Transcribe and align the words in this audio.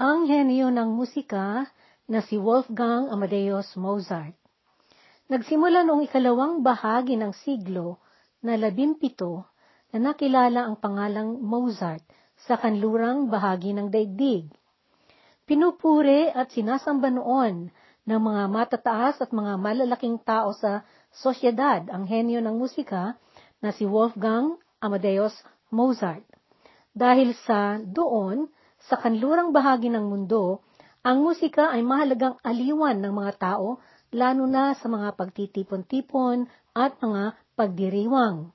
ang 0.00 0.24
henyo 0.24 0.72
ng 0.72 0.96
musika 0.96 1.68
na 2.08 2.24
si 2.24 2.40
Wolfgang 2.40 3.12
Amadeus 3.12 3.76
Mozart. 3.76 4.32
Nagsimula 5.28 5.84
noong 5.84 6.08
ikalawang 6.08 6.64
bahagi 6.64 7.20
ng 7.20 7.36
siglo 7.44 8.00
na 8.40 8.56
labimpito 8.56 9.44
na 9.92 10.08
nakilala 10.08 10.64
ang 10.64 10.80
pangalang 10.80 11.44
Mozart 11.44 12.00
sa 12.48 12.56
kanlurang 12.56 13.28
bahagi 13.28 13.76
ng 13.76 13.92
daigdig. 13.92 14.48
Pinupuri 15.44 16.32
at 16.32 16.48
sinasamba 16.48 17.12
noon 17.12 17.68
ng 18.08 18.20
mga 18.24 18.42
matataas 18.48 19.20
at 19.20 19.36
mga 19.36 19.60
malalaking 19.60 20.16
tao 20.24 20.56
sa 20.56 20.80
sosyedad 21.12 21.84
ang 21.92 22.08
henyo 22.08 22.40
ng 22.40 22.56
musika 22.56 23.20
na 23.60 23.68
si 23.68 23.84
Wolfgang 23.84 24.56
Amadeus 24.80 25.36
Mozart. 25.68 26.24
Dahil 26.96 27.36
sa 27.44 27.76
doon, 27.84 28.48
sa 28.88 28.96
kanlurang 28.96 29.52
bahagi 29.52 29.92
ng 29.92 30.08
mundo, 30.08 30.64
ang 31.00 31.24
musika 31.24 31.72
ay 31.72 31.80
mahalagang 31.84 32.36
aliwan 32.44 33.00
ng 33.00 33.12
mga 33.12 33.32
tao, 33.40 33.80
lalo 34.12 34.44
na 34.44 34.76
sa 34.76 34.88
mga 34.88 35.16
pagtitipon-tipon 35.16 36.48
at 36.76 36.96
mga 37.00 37.36
pagdiriwang. 37.56 38.52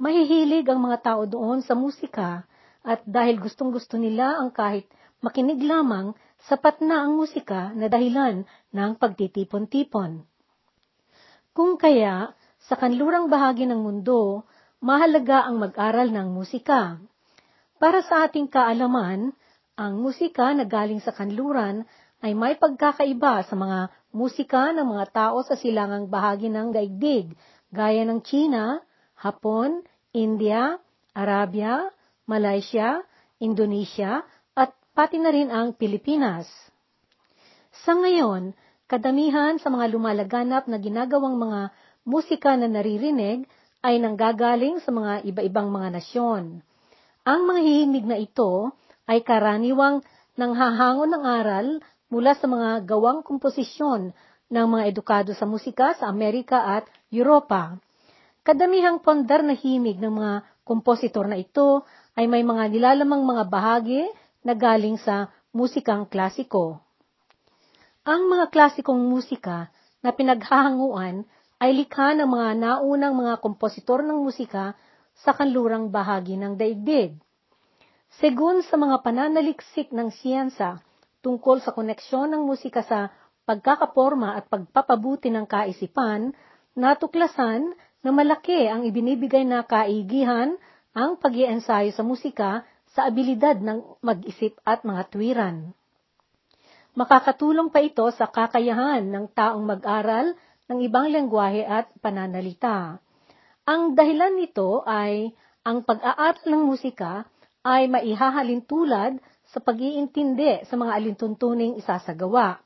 Mahihilig 0.00 0.66
ang 0.68 0.80
mga 0.84 0.98
tao 1.00 1.22
doon 1.24 1.60
sa 1.60 1.72
musika 1.72 2.44
at 2.84 3.00
dahil 3.08 3.40
gustong-gusto 3.40 3.96
nila 3.96 4.36
ang 4.36 4.52
kahit 4.52 4.84
makinig 5.24 5.64
lamang, 5.64 6.12
sapat 6.44 6.84
na 6.84 7.08
ang 7.08 7.16
musika 7.16 7.72
na 7.72 7.88
dahilan 7.88 8.44
ng 8.76 8.90
pagtitipon-tipon. 9.00 10.20
Kung 11.56 11.80
kaya, 11.80 12.36
sa 12.64 12.76
kanlurang 12.76 13.32
bahagi 13.32 13.64
ng 13.64 13.80
mundo, 13.80 14.44
mahalaga 14.84 15.48
ang 15.48 15.60
mag-aral 15.60 16.12
ng 16.12 16.28
musika. 16.32 17.00
Para 17.80 18.04
sa 18.04 18.28
ating 18.28 18.52
kaalaman, 18.52 19.32
ang 19.74 19.98
musika 19.98 20.54
na 20.54 20.62
galing 20.62 21.02
sa 21.02 21.10
kanluran 21.10 21.82
ay 22.22 22.32
may 22.32 22.54
pagkakaiba 22.54 23.42
sa 23.44 23.54
mga 23.58 23.90
musika 24.14 24.70
ng 24.70 24.86
mga 24.86 25.06
tao 25.10 25.42
sa 25.42 25.58
silangang 25.58 26.06
bahagi 26.06 26.46
ng 26.46 26.70
daigdig, 26.70 27.34
gaya 27.74 28.06
ng 28.06 28.22
China, 28.22 28.78
Hapon, 29.18 29.82
India, 30.14 30.78
Arabia, 31.10 31.90
Malaysia, 32.24 33.02
Indonesia, 33.42 34.22
at 34.54 34.72
pati 34.94 35.18
na 35.18 35.34
rin 35.34 35.50
ang 35.50 35.74
Pilipinas. 35.74 36.46
Sa 37.82 37.98
ngayon, 37.98 38.54
kadamihan 38.86 39.58
sa 39.58 39.68
mga 39.74 39.90
lumalaganap 39.90 40.70
na 40.70 40.78
ginagawang 40.78 41.34
mga 41.34 41.74
musika 42.06 42.54
na 42.54 42.70
naririnig 42.70 43.44
ay 43.84 43.98
nanggagaling 43.98 44.80
sa 44.80 44.94
mga 44.94 45.26
iba-ibang 45.28 45.68
mga 45.68 45.98
nasyon. 45.98 46.62
Ang 47.26 47.40
mga 47.42 47.60
hihimig 47.60 48.06
na 48.06 48.16
ito 48.16 48.72
ay 49.10 49.20
karaniwang 49.24 50.00
nanghahangon 50.34 51.10
ng 51.14 51.24
aral 51.24 51.66
mula 52.08 52.32
sa 52.36 52.46
mga 52.46 52.84
gawang 52.86 53.20
komposisyon 53.26 54.14
ng 54.50 54.66
mga 54.68 54.84
edukado 54.90 55.30
sa 55.34 55.48
musika 55.48 55.96
sa 55.96 56.06
Amerika 56.10 56.62
at 56.78 56.84
Europa. 57.10 57.76
Kadamihang 58.44 59.00
pondar 59.00 59.40
na 59.40 59.56
himig 59.56 59.96
ng 59.96 60.12
mga 60.20 60.34
kompositor 60.68 61.24
na 61.24 61.40
ito 61.40 61.82
ay 62.14 62.28
may 62.28 62.44
mga 62.44 62.70
nilalamang 62.70 63.24
mga 63.24 63.44
bahagi 63.48 64.04
na 64.44 64.52
galing 64.52 65.00
sa 65.00 65.32
musikang 65.50 66.04
klasiko. 66.04 66.78
Ang 68.04 68.28
mga 68.28 68.52
klasikong 68.52 69.00
musika 69.00 69.72
na 70.04 70.12
pinaghahanguan 70.12 71.24
ay 71.56 71.72
likha 71.72 72.12
ng 72.12 72.28
mga 72.28 72.48
naunang 72.60 73.16
mga 73.16 73.40
kompositor 73.40 74.04
ng 74.04 74.20
musika 74.20 74.76
sa 75.16 75.32
kanlurang 75.32 75.88
bahagi 75.88 76.36
ng 76.36 76.60
daigdig. 76.60 77.16
Segun 78.22 78.62
sa 78.62 78.78
mga 78.78 79.02
pananaliksik 79.02 79.90
ng 79.90 80.14
siyensa 80.14 80.78
tungkol 81.18 81.58
sa 81.58 81.74
koneksyon 81.74 82.30
ng 82.30 82.46
musika 82.46 82.86
sa 82.86 83.10
pagkakaporma 83.42 84.38
at 84.38 84.46
pagpapabuti 84.46 85.34
ng 85.34 85.50
kaisipan, 85.50 86.30
natuklasan 86.78 87.74
na 88.06 88.10
malaki 88.14 88.70
ang 88.70 88.86
ibinibigay 88.86 89.42
na 89.42 89.66
kaigihan 89.66 90.54
ang 90.94 91.18
pag 91.18 91.34
ensayo 91.34 91.90
sa 91.90 92.06
musika 92.06 92.62
sa 92.94 93.10
abilidad 93.10 93.58
ng 93.58 93.98
mag-isip 93.98 94.62
at 94.62 94.86
mga 94.86 95.10
tuwiran. 95.10 95.74
Makakatulong 96.94 97.74
pa 97.74 97.82
ito 97.82 98.06
sa 98.14 98.30
kakayahan 98.30 99.02
ng 99.02 99.34
taong 99.34 99.66
mag-aral 99.66 100.38
ng 100.70 100.78
ibang 100.86 101.10
lengguwahe 101.10 101.66
at 101.66 101.90
pananalita. 101.98 103.02
Ang 103.66 103.98
dahilan 103.98 104.38
nito 104.38 104.86
ay 104.86 105.34
ang 105.66 105.82
pag-aaral 105.82 106.46
ng 106.46 106.62
musika 106.62 107.26
ay 107.64 107.88
maihahalin 107.88 108.60
tulad 108.68 109.16
sa 109.48 109.58
pag-iintindi 109.64 110.68
sa 110.68 110.76
mga 110.76 110.92
alintuntuning 111.00 111.80
isasagawa 111.80 112.60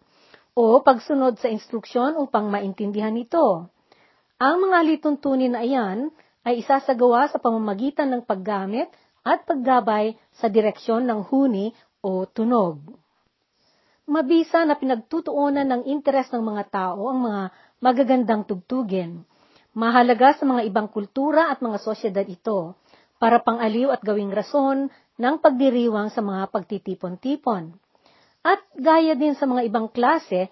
o 0.59 0.83
pagsunod 0.83 1.39
sa 1.39 1.47
instruksyon 1.47 2.19
upang 2.19 2.51
maintindihan 2.51 3.15
ito. 3.15 3.71
Ang 4.43 4.57
mga 4.67 4.77
alituntunin 4.83 5.55
na 5.55 5.63
iyan 5.63 6.11
ay 6.43 6.67
isasagawa 6.67 7.31
sa 7.31 7.39
pamamagitan 7.39 8.11
ng 8.11 8.23
paggamit 8.27 8.91
at 9.23 9.47
paggabay 9.47 10.19
sa 10.35 10.51
direksyon 10.51 11.07
ng 11.07 11.31
huni 11.31 11.71
o 12.03 12.27
tunog. 12.27 12.83
Mabisa 14.09 14.67
na 14.67 14.75
pinagtutuunan 14.75 15.69
ng 15.69 15.83
interes 15.87 16.33
ng 16.35 16.43
mga 16.43 16.65
tao 16.75 17.07
ang 17.07 17.23
mga 17.23 17.43
magagandang 17.79 18.43
tugtugin. 18.49 19.23
Mahalaga 19.79 20.35
sa 20.35 20.49
mga 20.49 20.67
ibang 20.67 20.89
kultura 20.91 21.55
at 21.55 21.63
mga 21.63 21.79
sosyedad 21.79 22.27
ito 22.27 22.75
para 23.19 23.43
pangaliw 23.43 23.91
at 23.91 24.03
gawing 24.03 24.31
rason 24.31 24.91
ng 25.19 25.35
pagdiriwang 25.43 26.15
sa 26.15 26.23
mga 26.23 26.55
pagtitipon-tipon. 26.55 27.75
At 28.47 28.63
gaya 28.79 29.19
din 29.19 29.35
sa 29.35 29.45
mga 29.51 29.67
ibang 29.67 29.91
klase 29.91 30.47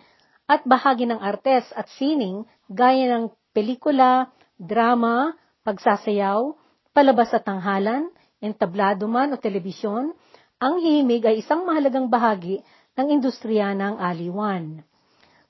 at 0.50 0.66
bahagi 0.66 1.06
ng 1.06 1.22
artes 1.22 1.70
at 1.72 1.86
sining 1.94 2.42
gaya 2.66 3.14
ng 3.16 3.30
pelikula, 3.54 4.34
drama, 4.58 5.38
pagsasayaw, 5.62 6.54
palabas 6.90 7.30
at 7.32 7.46
tanghalan, 7.46 8.10
entablado 8.42 9.06
man 9.06 9.32
o 9.32 9.40
telebisyon, 9.40 10.12
ang 10.58 10.74
himig 10.82 11.22
ay 11.24 11.40
isang 11.40 11.64
mahalagang 11.64 12.10
bahagi 12.10 12.60
ng 12.98 13.06
industriya 13.12 13.72
ng 13.76 14.00
aliwan. 14.02 14.82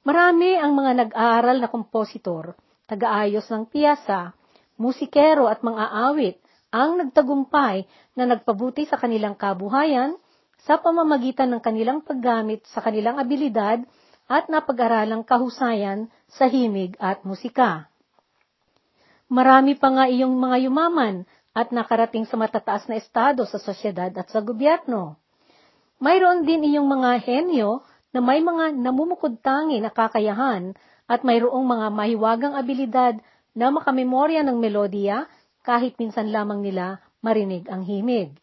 Marami 0.06 0.54
ang 0.54 0.76
mga 0.76 0.92
nag-aaral 1.02 1.58
na 1.58 1.68
kompositor, 1.70 2.54
tagaayos 2.86 3.46
ng 3.50 3.66
piyasa, 3.66 4.34
musikero 4.78 5.50
at 5.50 5.64
mga 5.64 5.84
awit 6.10 6.36
ang 6.76 7.00
nagtagumpay 7.00 7.88
na 8.12 8.28
nagpabuti 8.28 8.84
sa 8.84 9.00
kanilang 9.00 9.32
kabuhayan 9.32 10.20
sa 10.68 10.76
pamamagitan 10.76 11.48
ng 11.56 11.60
kanilang 11.64 12.04
paggamit 12.04 12.60
sa 12.68 12.84
kanilang 12.84 13.16
abilidad 13.16 13.80
at 14.28 14.50
napag-aralang 14.52 15.24
kahusayan 15.24 16.12
sa 16.28 16.50
himig 16.50 16.98
at 17.00 17.22
musika. 17.24 17.88
Marami 19.32 19.74
pa 19.78 19.88
nga 19.90 20.04
iyong 20.06 20.36
mga 20.36 20.68
yumaman 20.68 21.24
at 21.56 21.72
nakarating 21.72 22.28
sa 22.28 22.36
matataas 22.36 22.84
na 22.86 23.00
estado 23.00 23.48
sa 23.48 23.56
sosyedad 23.56 24.12
at 24.12 24.28
sa 24.28 24.44
gobyerno. 24.44 25.16
Mayroon 25.96 26.44
din 26.44 26.68
iyong 26.68 26.84
mga 26.84 27.24
henyo 27.24 27.80
na 28.12 28.20
may 28.20 28.44
mga 28.44 28.76
namumukod 28.76 29.40
tangi 29.40 29.80
na 29.80 29.88
kakayahan 29.88 30.76
at 31.08 31.24
mayroong 31.24 31.64
mga 31.64 31.86
mahiwagang 31.94 32.54
abilidad 32.54 33.16
na 33.56 33.72
makamemorya 33.72 34.44
ng 34.44 34.58
melodiya 34.60 35.24
kahit 35.66 35.98
minsan 35.98 36.30
lamang 36.30 36.62
nila 36.62 37.02
marinig 37.18 37.66
ang 37.66 37.82
himig. 37.82 38.38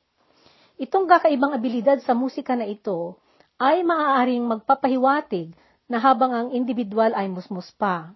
Itong 0.75 1.07
kakaibang 1.07 1.55
abilidad 1.55 2.03
sa 2.03 2.11
musika 2.11 2.59
na 2.59 2.67
ito 2.67 3.15
ay 3.55 3.87
maaaring 3.87 4.43
magpapahiwatig 4.43 5.55
na 5.87 6.03
habang 6.03 6.35
ang 6.35 6.47
individual 6.51 7.15
ay 7.15 7.31
musmus 7.31 7.71
pa. 7.79 8.11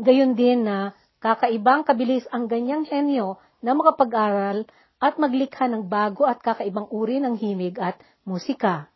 Gayon 0.00 0.32
din 0.32 0.64
na 0.64 0.96
kakaibang 1.20 1.84
kabilis 1.84 2.24
ang 2.32 2.48
ganyang 2.48 2.88
henyo 2.88 3.36
na 3.60 3.76
makapag-aral 3.76 4.64
at 4.96 5.20
maglikha 5.20 5.68
ng 5.68 5.84
bago 5.84 6.24
at 6.24 6.40
kakaibang 6.40 6.88
uri 6.88 7.20
ng 7.20 7.36
himig 7.36 7.76
at 7.76 8.00
musika. 8.24 8.88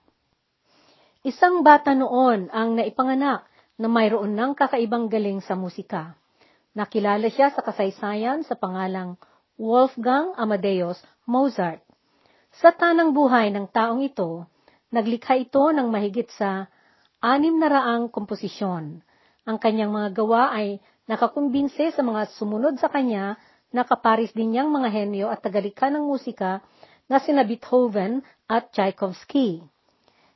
Isang 1.21 1.61
bata 1.61 1.93
noon 1.93 2.49
ang 2.49 2.81
naipanganak 2.81 3.45
na 3.77 3.89
mayroon 3.93 4.33
ng 4.33 4.57
kakaibang 4.57 5.13
galing 5.13 5.45
sa 5.45 5.53
musika. 5.53 6.17
Nakilala 6.73 7.29
siya 7.29 7.53
sa 7.53 7.61
kasaysayan 7.61 8.41
sa 8.49 8.57
pangalang 8.57 9.21
Wolfgang 9.61 10.33
Amadeus 10.41 10.97
Mozart. 11.29 11.85
Sa 12.65 12.73
tanang 12.73 13.13
buhay 13.13 13.53
ng 13.53 13.69
taong 13.69 14.01
ito, 14.01 14.49
naglikha 14.89 15.37
ito 15.37 15.61
ng 15.69 15.85
mahigit 15.85 16.33
sa 16.33 16.65
anim 17.21 17.61
na 17.61 17.69
raang 17.69 18.09
komposisyon. 18.09 19.05
Ang 19.45 19.57
kanyang 19.61 19.93
mga 19.93 20.17
gawa 20.17 20.57
ay 20.57 20.81
nakakumbinse 21.05 21.93
sa 21.93 22.01
mga 22.01 22.33
sumunod 22.41 22.81
sa 22.81 22.89
kanya 22.89 23.37
na 23.69 23.85
kaparis 23.85 24.33
din 24.33 24.57
niyang 24.57 24.73
mga 24.73 24.89
henyo 24.97 25.29
at 25.29 25.45
tagalikha 25.45 25.93
ng 25.93 26.09
musika 26.09 26.65
na 27.05 27.21
sina 27.21 27.45
Beethoven 27.45 28.25
at 28.49 28.73
Tchaikovsky. 28.73 29.61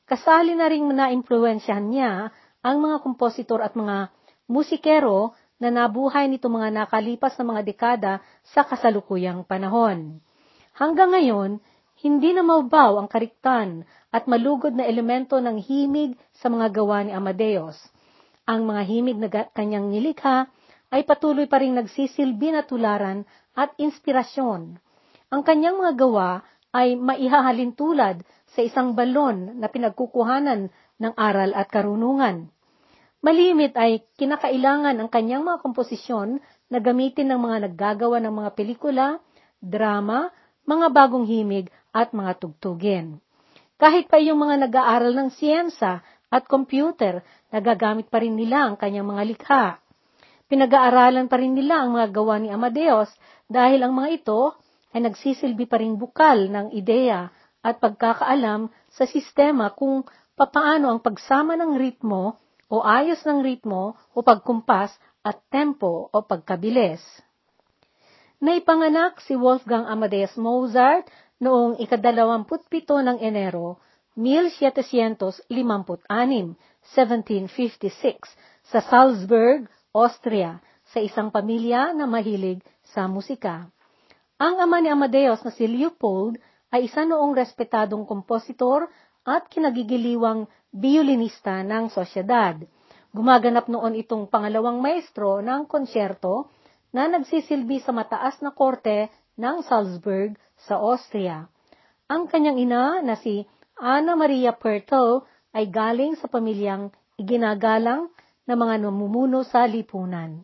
Kasali 0.05 0.53
na 0.53 0.69
ring 0.69 0.85
na-impluensyahan 0.85 1.89
niya 1.89 2.29
ang 2.61 2.77
mga 2.77 3.01
kompositor 3.01 3.65
at 3.65 3.73
mga 3.73 4.13
musikero 4.53 5.33
na 5.59 5.71
nabuhay 5.71 6.27
nito 6.27 6.51
mga 6.51 6.75
nakalipas 6.75 7.39
na 7.39 7.45
mga 7.55 7.63
dekada 7.63 8.13
sa 8.43 8.67
kasalukuyang 8.67 9.47
panahon. 9.47 10.19
Hanggang 10.75 11.15
ngayon, 11.15 11.63
hindi 12.03 12.35
na 12.35 12.43
maubaw 12.43 12.99
ang 12.99 13.09
kariktan 13.09 13.87
at 14.11 14.27
malugod 14.27 14.75
na 14.75 14.85
elemento 14.85 15.39
ng 15.39 15.57
himig 15.63 16.19
sa 16.37 16.51
mga 16.51 16.75
gawa 16.75 17.07
ni 17.07 17.15
Amadeus. 17.15 17.79
Ang 18.45 18.69
mga 18.69 18.83
himig 18.85 19.19
na 19.19 19.29
kanyang 19.55 19.89
nilikha 19.89 20.51
ay 20.95 21.03
patuloy 21.03 21.51
pa 21.51 21.59
rin 21.59 21.75
nagsisilbi 21.75 22.55
na 22.55 22.63
tularan 22.63 23.27
at 23.57 23.75
inspirasyon. 23.81 24.79
Ang 25.33 25.43
kanyang 25.43 25.83
mga 25.83 25.95
gawa 25.99 26.47
ay 26.71 26.95
maihahalin 26.95 27.75
tulad 27.75 28.23
sa 28.55 28.63
isang 28.63 28.95
balon 28.95 29.59
na 29.59 29.67
pinagkukuhanan 29.67 30.71
ng 31.03 31.13
aral 31.19 31.51
at 31.59 31.67
karunungan. 31.71 32.54
Malimit 33.25 33.73
ay 33.81 34.05
kinakailangan 34.21 35.01
ang 35.01 35.09
kanyang 35.09 35.49
mga 35.49 35.65
komposisyon 35.65 36.45
na 36.69 36.77
gamitin 36.77 37.33
ng 37.33 37.41
mga 37.41 37.57
naggagawa 37.65 38.21
ng 38.21 38.35
mga 38.37 38.51
pelikula, 38.53 39.17
drama, 39.65 40.29
mga 40.69 40.93
bagong 40.93 41.25
himig 41.25 41.73
at 41.89 42.13
mga 42.13 42.37
tugtugin. 42.37 43.25
Kahit 43.81 44.13
pa 44.13 44.21
yung 44.21 44.45
mga 44.45 44.69
nag-aaral 44.69 45.17
ng 45.17 45.31
siyensa 45.41 46.05
at 46.29 46.45
computer, 46.45 47.25
nagagamit 47.49 48.13
pa 48.13 48.21
rin 48.21 48.37
nila 48.37 48.69
ang 48.69 48.77
kanyang 48.77 49.09
mga 49.09 49.23
likha. 49.25 49.65
Pinag-aaralan 50.45 51.25
pa 51.25 51.41
rin 51.41 51.57
nila 51.57 51.81
ang 51.81 51.97
mga 51.97 52.13
gawa 52.13 52.37
ni 52.37 52.53
Amadeus 52.53 53.09
dahil 53.49 53.89
ang 53.89 53.97
mga 53.97 54.21
ito 54.21 54.53
ay 54.93 55.01
nagsisilbi 55.01 55.65
pa 55.65 55.81
rin 55.81 55.97
bukal 55.97 56.53
ng 56.53 56.77
ideya 56.77 57.33
at 57.65 57.81
pagkakaalam 57.81 58.69
sa 58.93 59.09
sistema 59.09 59.73
kung 59.73 60.05
papaano 60.37 60.93
ang 60.93 61.01
pagsama 61.01 61.57
ng 61.57 61.81
ritmo 61.81 62.44
o 62.75 62.83
ayos 62.83 63.23
ng 63.23 63.47
ritmo 63.47 63.95
o 64.11 64.27
pagkumpas 64.27 64.91
at 65.23 65.39
tempo 65.47 66.11
o 66.11 66.19
pagkabilis. 66.27 66.99
Naipanganak 68.43 69.23
si 69.23 69.39
Wolfgang 69.39 69.87
Amadeus 69.87 70.35
Mozart 70.35 71.07
noong 71.39 71.79
ikadalawamputpito 71.79 72.99
ng 72.99 73.23
Enero, 73.23 73.79
1756, 74.19 75.47
1756, 75.47 78.27
sa 78.67 78.83
Salzburg, 78.83 79.71
Austria, 79.95 80.59
sa 80.91 80.99
isang 80.99 81.31
pamilya 81.31 81.95
na 81.95 82.11
mahilig 82.11 82.59
sa 82.83 83.07
musika. 83.07 83.71
Ang 84.35 84.59
ama 84.59 84.83
ni 84.83 84.91
Amadeus 84.91 85.47
na 85.47 85.55
si 85.55 85.71
Leopold 85.71 86.43
ay 86.75 86.91
isa 86.91 87.07
noong 87.07 87.39
respetadong 87.39 88.03
kompositor 88.03 88.91
at 89.25 89.47
kinagigiliwang 89.47 90.51
biolinista 90.75 91.63
ng 91.63 91.95
sosyedad. 91.95 92.59
Gumaganap 93.15 93.71
noon 93.71 93.95
itong 93.95 94.27
pangalawang 94.27 94.83
maestro 94.83 95.39
ng 95.39 95.71
konsyerto 95.71 96.51
na 96.91 97.07
nagsisilbi 97.07 97.79
sa 97.79 97.95
mataas 97.95 98.43
na 98.43 98.51
korte 98.51 99.07
ng 99.39 99.63
Salzburg 99.63 100.35
sa 100.67 100.83
Austria. 100.83 101.47
Ang 102.11 102.27
kanyang 102.27 102.59
ina 102.59 102.99
na 103.07 103.15
si 103.15 103.47
Anna 103.79 104.19
Maria 104.19 104.51
Pertel 104.51 105.23
ay 105.55 105.71
galing 105.71 106.19
sa 106.19 106.27
pamilyang 106.27 106.91
iginagalang 107.15 108.11
na 108.45 108.55
mga 108.59 108.83
namumuno 108.83 109.47
sa 109.47 109.63
lipunan. 109.65 110.43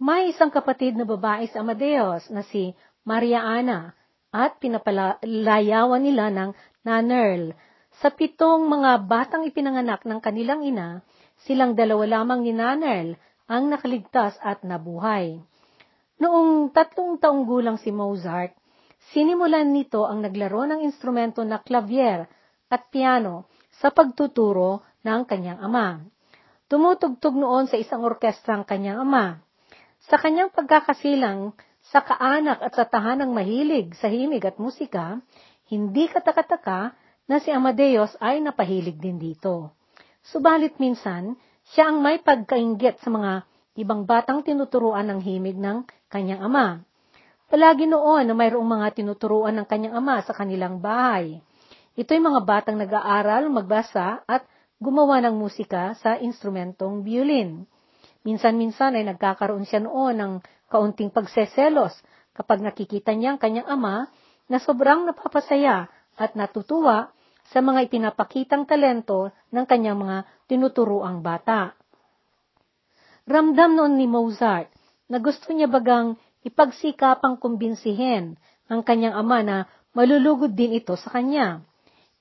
May 0.00 0.32
isang 0.32 0.48
kapatid 0.52 0.96
na 0.96 1.04
babae 1.04 1.48
sa 1.48 1.60
Amadeus 1.60 2.28
na 2.32 2.40
si 2.44 2.72
Maria 3.04 3.44
Ana 3.44 3.96
at 4.32 4.56
pinapalayawan 4.60 6.00
nila 6.00 6.32
ng 6.32 6.50
Nanerl. 6.84 7.52
Sa 8.00 8.08
pitong 8.08 8.64
mga 8.66 9.04
batang 9.04 9.44
ipinanganak 9.44 10.08
ng 10.08 10.18
kanilang 10.24 10.64
ina, 10.64 11.04
silang 11.44 11.76
dalawa 11.76 12.20
lamang 12.20 12.44
ni 12.44 12.52
Nanerl 12.56 13.16
ang 13.44 13.68
nakaligtas 13.68 14.40
at 14.40 14.64
nabuhay. 14.64 15.40
Noong 16.20 16.72
tatlong 16.72 17.20
taong 17.20 17.44
gulang 17.44 17.76
si 17.76 17.92
Mozart, 17.92 18.56
Sinimulan 19.10 19.72
nito 19.72 20.04
ang 20.04 20.20
naglaro 20.20 20.68
ng 20.68 20.84
instrumento 20.84 21.40
na 21.40 21.58
clavier 21.64 22.28
at 22.68 22.92
piano 22.92 23.48
sa 23.80 23.88
pagtuturo 23.88 24.84
ng 25.02 25.24
kanyang 25.24 25.58
ama. 25.64 26.04
Tumutugtog 26.68 27.34
noon 27.34 27.66
sa 27.66 27.80
isang 27.80 28.04
orkestra 28.04 28.54
ang 28.54 28.68
kanyang 28.68 29.02
ama. 29.02 29.40
Sa 30.06 30.20
kanyang 30.20 30.52
pagkakasilang 30.52 31.56
sa 31.80 32.04
kaanak 32.04 32.60
at 32.60 32.76
sa 32.76 32.84
tahanang 32.86 33.32
mahilig 33.32 33.96
sa 33.98 34.06
himig 34.06 34.44
at 34.44 34.60
musika, 34.60 35.18
hindi 35.66 36.06
katakataka 36.06 36.94
na 37.30 37.38
si 37.38 37.54
Amadeus 37.54 38.10
ay 38.18 38.42
napahilig 38.42 38.98
din 38.98 39.22
dito. 39.22 39.70
Subalit 40.26 40.82
minsan, 40.82 41.38
siya 41.70 41.94
ang 41.94 42.02
may 42.02 42.18
pagkainggit 42.18 42.98
sa 42.98 43.06
mga 43.06 43.46
ibang 43.78 44.02
batang 44.02 44.42
tinuturuan 44.42 45.06
ng 45.06 45.22
himig 45.22 45.54
ng 45.54 45.86
kanyang 46.10 46.42
ama. 46.42 46.82
Palagi 47.46 47.86
noon 47.86 48.26
na 48.26 48.34
mayroong 48.34 48.66
mga 48.66 48.98
tinuturuan 48.98 49.54
ng 49.62 49.66
kanyang 49.70 50.02
ama 50.02 50.18
sa 50.26 50.34
kanilang 50.34 50.82
bahay. 50.82 51.38
Ito'y 51.94 52.18
mga 52.18 52.42
batang 52.42 52.82
nag-aaral, 52.82 53.46
magbasa 53.46 54.26
at 54.26 54.42
gumawa 54.82 55.22
ng 55.22 55.38
musika 55.38 55.94
sa 56.02 56.18
instrumentong 56.18 57.06
violin. 57.06 57.62
Minsan-minsan 58.26 58.98
ay 58.98 59.06
nagkakaroon 59.06 59.70
siya 59.70 59.86
noon 59.86 60.18
ng 60.18 60.32
kaunting 60.66 61.14
pagseselos 61.14 61.94
kapag 62.34 62.58
nakikita 62.58 63.14
niya 63.14 63.34
ang 63.34 63.40
kanyang 63.40 63.70
ama 63.70 64.10
na 64.50 64.58
sobrang 64.58 65.06
napapasaya 65.06 65.86
at 66.18 66.34
natutuwa 66.34 67.14
sa 67.50 67.58
mga 67.58 67.90
ipinapakitang 67.90 68.64
talento 68.64 69.34
ng 69.50 69.64
kanyang 69.66 69.98
mga 69.98 70.16
tinuturuang 70.46 71.18
bata. 71.18 71.74
Ramdam 73.26 73.74
noon 73.74 73.98
ni 73.98 74.06
Mozart 74.06 74.70
na 75.10 75.18
gusto 75.18 75.50
niya 75.50 75.66
bagang 75.66 76.14
ipagsikapang 76.46 77.42
kumbinsihin 77.42 78.38
ang 78.70 78.80
kanyang 78.86 79.18
ama 79.18 79.38
na 79.42 79.56
malulugod 79.90 80.54
din 80.54 80.78
ito 80.78 80.94
sa 80.94 81.10
kanya. 81.10 81.66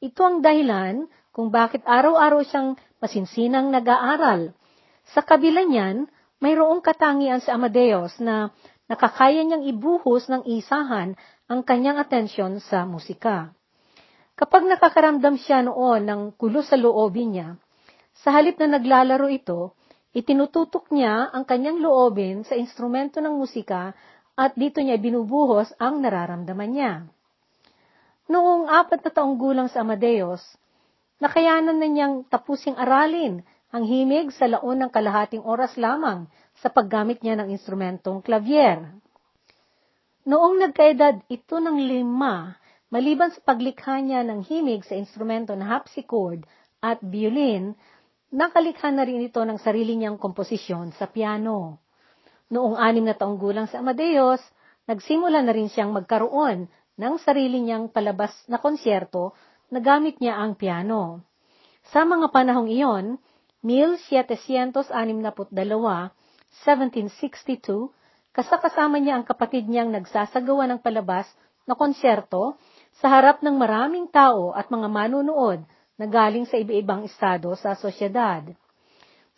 Ito 0.02 0.22
ang 0.26 0.38
dahilan 0.42 1.06
kung 1.30 1.54
bakit 1.54 1.86
araw-araw 1.86 2.42
siyang 2.42 2.74
masinsinang 2.98 3.70
nag-aaral. 3.70 4.58
Sa 5.14 5.22
kabila 5.22 5.62
niyan, 5.62 6.10
mayroong 6.42 6.81
katangian 6.81 7.40
sa 7.40 7.54
Amadeus 7.56 8.18
na 8.18 8.50
nakakaya 8.90 9.46
niyang 9.46 9.62
ibuhos 9.70 10.26
ng 10.26 10.50
isahan 10.50 11.14
ang 11.46 11.62
kanyang 11.62 12.02
atensyon 12.02 12.58
sa 12.58 12.90
musika. 12.90 13.54
Kapag 14.39 14.63
nakakaramdam 14.63 15.36
siya 15.36 15.59
noon 15.68 16.07
ng 16.07 16.21
kulo 16.39 16.63
sa 16.63 16.80
loobin 16.80 17.36
niya, 17.36 17.59
sa 18.24 18.31
halip 18.31 18.56
na 18.56 18.80
naglalaro 18.80 19.27
ito, 19.27 19.75
Itinututok 20.09 20.89
niya 20.89 21.30
ang 21.30 21.45
kanyang 21.45 21.86
loobin 21.86 22.41
sa 22.41 22.57
instrumento 22.57 23.21
ng 23.21 23.38
musika 23.38 23.94
at 24.33 24.57
dito 24.57 24.81
niya 24.81 24.97
binubuhos 24.97 25.69
ang 25.77 26.01
nararamdaman 26.01 26.69
niya. 26.74 26.94
Noong 28.25 28.65
apat 28.65 29.06
na 29.06 29.12
taong 29.13 29.38
gulang 29.38 29.69
sa 29.69 29.86
Amadeus, 29.86 30.42
nakayanan 31.21 31.77
na 31.77 31.85
niyang 31.85 32.15
tapusing 32.25 32.74
aralin 32.74 33.45
ang 33.69 33.85
himig 33.85 34.33
sa 34.33 34.49
laon 34.49 34.81
ng 34.81 34.90
kalahating 34.90 35.45
oras 35.45 35.78
lamang 35.78 36.25
sa 36.57 36.73
paggamit 36.73 37.21
niya 37.21 37.37
ng 37.37 37.54
instrumentong 37.54 38.25
clavier. 38.25 38.90
Noong 40.25 40.57
nagkaedad 40.57 41.21
ito 41.30 41.61
ng 41.61 41.78
lima, 41.85 42.57
maliban 42.90 43.34
sa 43.34 43.42
paglikha 43.42 44.02
niya 44.02 44.26
ng 44.26 44.46
himig 44.46 44.86
sa 44.86 44.98
instrumento 44.98 45.54
na 45.54 45.78
harpsichord 45.78 46.46
at 46.81 47.02
violin, 47.02 47.78
Nakalikha 48.30 48.94
na 48.94 49.10
rin 49.10 49.26
ito 49.26 49.42
ng 49.42 49.58
sarili 49.58 49.98
niyang 49.98 50.22
komposisyon 50.22 50.94
sa 50.94 51.10
piano. 51.10 51.81
Noong 52.54 52.78
anim 52.78 53.02
na 53.02 53.18
taong 53.18 53.42
gulang 53.42 53.66
sa 53.66 53.81
Amadeus, 53.81 54.38
nagsimula 54.86 55.42
na 55.42 55.50
rin 55.50 55.66
siyang 55.66 55.90
magkaroon 55.90 56.69
ng 56.69 57.14
sarili 57.26 57.58
niyang 57.58 57.90
palabas 57.90 58.30
na 58.46 58.62
konsyerto 58.62 59.34
na 59.74 59.81
gamit 59.81 60.22
niya 60.22 60.38
ang 60.38 60.54
piano. 60.54 61.26
Sa 61.90 62.06
mga 62.06 62.30
panahong 62.30 62.69
iyon, 62.69 63.18
1762, 63.66 64.94
1762, 64.94 67.90
kasakasama 68.30 69.02
niya 69.02 69.18
ang 69.18 69.26
kapatid 69.26 69.66
niyang 69.66 69.90
nagsasagawa 69.90 70.69
ng 70.69 70.86
palabas 70.86 71.26
na 71.66 71.74
konsyerto 71.74 72.62
sa 72.98 73.08
harap 73.14 73.46
ng 73.46 73.56
maraming 73.56 74.10
tao 74.10 74.52
at 74.58 74.68
mga 74.74 74.88
manunood 74.90 75.62
na 76.00 76.06
galing 76.08 76.48
sa 76.50 76.58
iba-ibang 76.58 77.06
estado 77.06 77.54
sa 77.60 77.76
sosyedad. 77.76 78.50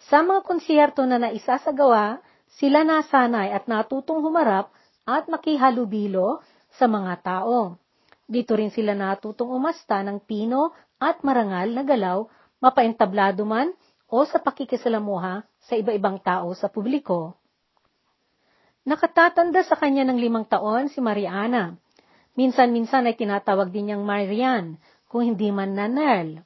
Sa 0.07 0.21
mga 0.25 0.41
konsyerto 0.45 1.01
na 1.05 1.21
naisasagawa, 1.21 2.21
sila 2.57 2.81
nasanay 2.85 3.53
at 3.53 3.69
natutong 3.69 4.21
humarap 4.21 4.73
at 5.05 5.25
makihalubilo 5.29 6.41
sa 6.73 6.87
mga 6.87 7.21
tao. 7.21 7.77
Dito 8.25 8.55
rin 8.55 8.71
sila 8.71 8.95
natutong 8.95 9.51
umasta 9.51 9.99
ng 10.01 10.23
pino 10.23 10.71
at 11.01 11.19
marangal 11.25 11.67
na 11.73 11.83
galaw, 11.83 12.29
mapaentablado 12.61 13.43
man 13.43 13.73
o 14.11 14.23
sa 14.23 14.39
pakikisalamuha 14.39 15.43
sa 15.63 15.73
iba-ibang 15.75 16.19
tao 16.19 16.51
sa 16.55 16.67
publiko. 16.67 17.35
Nakatatanda 18.81 19.61
sa 19.61 19.77
kanya 19.77 20.01
ng 20.09 20.17
limang 20.17 20.45
taon 20.49 20.89
si 20.89 20.97
Mariana. 20.97 21.77
Minsan-minsan 22.35 23.07
ay 23.07 23.15
tinatawag 23.19 23.71
din 23.71 23.91
niyang 23.91 24.03
Marian, 24.07 24.79
kung 25.11 25.27
hindi 25.27 25.51
man 25.51 25.75
Nanel. 25.75 26.43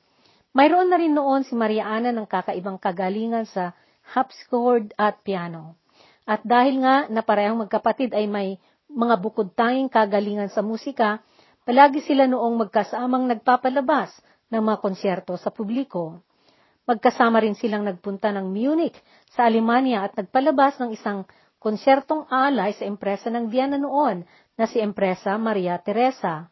Mayroon 0.56 0.90
na 0.90 0.98
rin 0.98 1.14
noon 1.14 1.46
si 1.46 1.54
Maria 1.54 1.86
Ana 1.86 2.10
ng 2.16 2.26
kakaibang 2.26 2.82
kagalingan 2.82 3.46
sa 3.46 3.78
harpsichord 4.16 4.96
at 4.98 5.22
piano. 5.22 5.78
At 6.26 6.42
dahil 6.42 6.82
nga 6.82 7.06
na 7.12 7.22
parehong 7.22 7.68
magkapatid 7.68 8.16
ay 8.18 8.26
may 8.26 8.58
mga 8.90 9.16
bukod 9.22 9.54
tanging 9.54 9.92
kagalingan 9.92 10.50
sa 10.50 10.66
musika, 10.66 11.22
Palagi 11.66 12.06
sila 12.06 12.30
noong 12.30 12.62
magkasamang 12.62 13.26
nagpapalabas 13.26 14.14
ng 14.54 14.62
mga 14.62 14.78
konsyerto 14.86 15.34
sa 15.34 15.50
publiko. 15.50 16.22
Magkasama 16.86 17.42
rin 17.42 17.58
silang 17.58 17.82
nagpunta 17.82 18.30
ng 18.30 18.54
Munich 18.54 18.94
sa 19.34 19.50
Alemanya 19.50 20.06
at 20.06 20.14
nagpalabas 20.14 20.78
ng 20.78 20.94
isang 20.94 21.26
konsyertong 21.58 22.30
alay 22.30 22.78
sa 22.78 22.86
empresa 22.86 23.34
ng 23.34 23.50
Vienna 23.50 23.82
noon 23.82 24.22
na 24.56 24.66
si 24.68 24.80
Empresa 24.80 25.36
Maria 25.36 25.76
Teresa. 25.80 26.48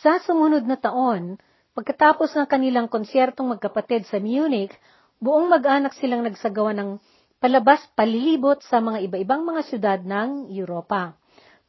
Sa 0.00 0.20
sumunod 0.20 0.64
na 0.64 0.76
taon, 0.76 1.36
pagkatapos 1.72 2.32
ng 2.36 2.46
kanilang 2.48 2.88
konsyertong 2.88 3.56
magkapatid 3.56 4.08
sa 4.08 4.20
Munich, 4.20 4.72
buong 5.20 5.48
mag-anak 5.48 5.96
silang 5.96 6.24
nagsagawa 6.24 6.76
ng 6.76 7.00
palabas 7.40 7.82
palilibot 7.98 8.60
sa 8.64 8.78
mga 8.78 9.04
iba-ibang 9.08 9.42
mga 9.44 9.62
syudad 9.68 10.00
ng 10.00 10.52
Europa. 10.52 11.16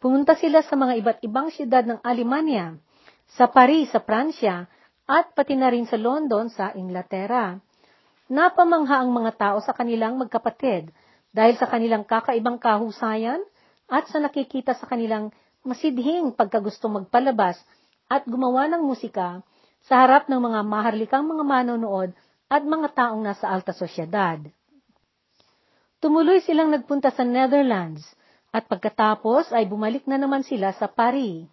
Pumunta 0.04 0.36
sila 0.36 0.60
sa 0.62 0.76
mga 0.76 0.94
iba't 1.00 1.20
ibang 1.24 1.48
syudad 1.48 1.84
ng 1.88 2.04
Alemanya, 2.04 2.76
sa 3.40 3.48
Paris 3.48 3.88
sa 3.92 4.04
Pransya, 4.04 4.68
at 5.04 5.36
pati 5.36 5.56
na 5.56 5.72
rin 5.72 5.88
sa 5.88 6.00
London 6.00 6.48
sa 6.52 6.72
Inglaterra. 6.76 7.60
Napamangha 8.32 9.04
ang 9.04 9.12
mga 9.12 9.32
tao 9.36 9.58
sa 9.60 9.76
kanilang 9.76 10.16
magkapatid 10.16 10.92
dahil 11.36 11.56
sa 11.60 11.68
kanilang 11.68 12.08
kakaibang 12.08 12.56
kahusayan 12.56 13.44
at 13.90 14.08
sa 14.12 14.20
nakikita 14.20 14.76
sa 14.76 14.86
kanilang 14.88 15.32
masidhing 15.64 16.36
pagkagusto 16.36 16.92
magpalabas 16.92 17.60
at 18.12 18.28
gumawa 18.28 18.68
ng 18.72 18.84
musika 18.84 19.44
sa 19.84 20.04
harap 20.04 20.28
ng 20.28 20.40
mga 20.40 20.60
maharlikang 20.64 21.24
mga 21.28 21.44
manonood 21.44 22.10
at 22.48 22.64
mga 22.64 22.88
taong 22.96 23.24
nasa 23.24 23.50
alta 23.52 23.72
sosyedad. 23.76 24.40
Tumuloy 26.04 26.44
silang 26.44 26.72
nagpunta 26.72 27.12
sa 27.12 27.24
Netherlands 27.24 28.04
at 28.52 28.68
pagkatapos 28.68 29.56
ay 29.56 29.66
bumalik 29.66 30.04
na 30.08 30.20
naman 30.20 30.44
sila 30.44 30.76
sa 30.76 30.92
Paris 30.92 31.48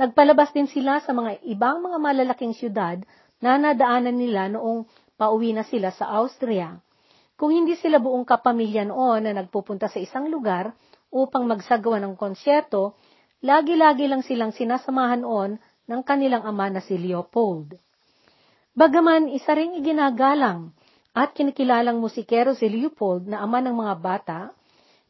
Nagpalabas 0.00 0.50
din 0.56 0.66
sila 0.66 1.04
sa 1.04 1.12
mga 1.12 1.44
ibang 1.46 1.84
mga 1.84 1.98
malalaking 2.00 2.56
syudad 2.56 2.96
na 3.44 3.60
nadaanan 3.60 4.16
nila 4.16 4.48
noong 4.48 4.88
pauwi 5.20 5.52
na 5.52 5.62
sila 5.68 5.92
sa 5.92 6.08
Austria. 6.16 6.80
Kung 7.36 7.52
hindi 7.52 7.76
sila 7.76 8.00
buong 8.00 8.24
kapamilya 8.24 8.88
noon 8.88 9.28
na 9.28 9.32
nagpupunta 9.36 9.86
sa 9.86 10.00
isang 10.00 10.26
lugar 10.32 10.72
upang 11.12 11.44
magsagawa 11.44 12.00
ng 12.00 12.16
konsyerto, 12.16 12.96
lagi-lagi 13.44 14.08
lang 14.08 14.24
silang 14.24 14.56
sinasamahan 14.56 15.20
noon 15.20 15.60
ng 15.84 16.00
kanilang 16.00 16.42
ama 16.48 16.72
na 16.72 16.80
si 16.80 16.96
Leopold. 16.96 17.76
Bagaman 18.72 19.28
isa 19.28 19.52
ring 19.52 19.76
iginagalang 19.76 20.72
at 21.12 21.36
kinikilalang 21.36 22.00
musikero 22.00 22.56
si 22.56 22.72
Leopold 22.72 23.28
na 23.28 23.44
ama 23.44 23.60
ng 23.60 23.76
mga 23.76 23.94
bata, 24.00 24.40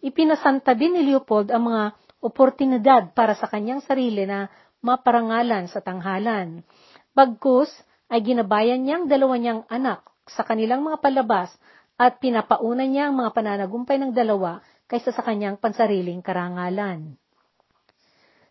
ipinasanta 0.03 0.75
din 0.75 0.99
ni 0.99 1.15
Leopold 1.15 1.55
ang 1.55 1.71
mga 1.71 1.95
oportunidad 2.19 3.15
para 3.15 3.39
sa 3.39 3.47
kanyang 3.47 3.87
sarili 3.87 4.27
na 4.27 4.51
maparangalan 4.83 5.71
sa 5.71 5.79
tanghalan. 5.79 6.67
Bagkus 7.15 7.71
ay 8.11 8.27
ginabayan 8.27 8.83
niyang 8.83 9.07
dalawa 9.07 9.39
niyang 9.39 9.63
anak 9.71 10.03
sa 10.27 10.43
kanilang 10.43 10.83
mga 10.83 10.99
palabas 10.99 11.55
at 11.95 12.19
pinapauna 12.19 12.83
niya 12.83 13.11
ang 13.11 13.23
mga 13.23 13.31
pananagumpay 13.31 14.03
ng 14.03 14.11
dalawa 14.11 14.59
kaysa 14.93 15.17
sa 15.17 15.25
kanyang 15.25 15.57
pansariling 15.57 16.21
karangalan. 16.21 17.17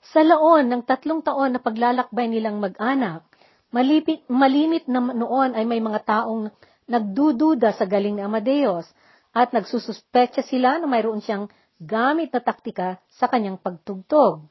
Sa 0.02 0.26
laon 0.26 0.66
ng 0.74 0.82
tatlong 0.82 1.22
taon 1.22 1.54
na 1.54 1.62
paglalakbay 1.62 2.26
nilang 2.26 2.58
mag-anak, 2.58 3.22
malipit, 3.70 4.26
malimit 4.26 4.90
na 4.90 4.98
noon 5.14 5.54
ay 5.54 5.70
may 5.70 5.78
mga 5.78 6.02
taong 6.02 6.50
nagdududa 6.90 7.78
sa 7.78 7.86
galing 7.86 8.18
ni 8.18 8.26
Amadeus 8.26 8.90
at 9.38 9.54
nagsususpetsa 9.54 10.42
sila 10.42 10.82
na 10.82 10.90
mayroon 10.90 11.22
siyang 11.22 11.46
gamit 11.78 12.34
na 12.34 12.42
taktika 12.42 12.98
sa 13.14 13.30
kanyang 13.30 13.62
pagtugtog 13.62 14.50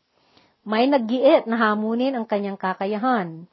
may 0.61 0.85
naggiit 0.85 1.49
na 1.49 1.57
hamunin 1.57 2.13
ang 2.13 2.29
kanyang 2.29 2.61
kakayahan. 2.61 3.49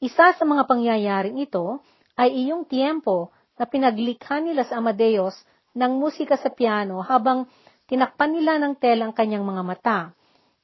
Isa 0.00 0.32
sa 0.32 0.44
mga 0.44 0.64
pangyayaring 0.64 1.36
ito 1.40 1.84
ay 2.16 2.32
iyong 2.32 2.64
tiempo 2.64 3.32
na 3.60 3.68
pinaglikha 3.68 4.40
nila 4.40 4.64
sa 4.64 4.80
Amadeus 4.80 5.36
ng 5.76 5.92
musika 6.00 6.40
sa 6.40 6.48
piano 6.48 7.04
habang 7.04 7.44
tinakpan 7.86 8.34
nila 8.34 8.58
ng 8.58 8.74
tel 8.78 9.02
ang 9.02 9.14
kanyang 9.14 9.46
mga 9.46 9.62
mata. 9.62 9.98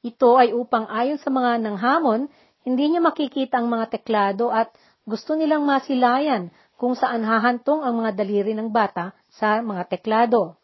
Ito 0.03 0.35
ay 0.35 0.51
upang 0.51 0.87
ayon 0.91 1.19
sa 1.19 1.31
mga 1.31 1.63
nanghamon, 1.63 2.27
hindi 2.67 2.83
niya 2.91 3.01
makikita 3.03 3.59
ang 3.59 3.71
mga 3.71 3.99
teklado 3.99 4.51
at 4.51 4.71
gusto 5.03 5.35
nilang 5.35 5.67
masilayan 5.67 6.51
kung 6.79 6.95
saan 6.95 7.23
hahantong 7.23 7.83
ang 7.83 8.03
mga 8.03 8.11
daliri 8.15 8.51
ng 8.55 8.71
bata 8.71 9.15
sa 9.31 9.63
mga 9.63 9.87
teklado. 9.87 10.59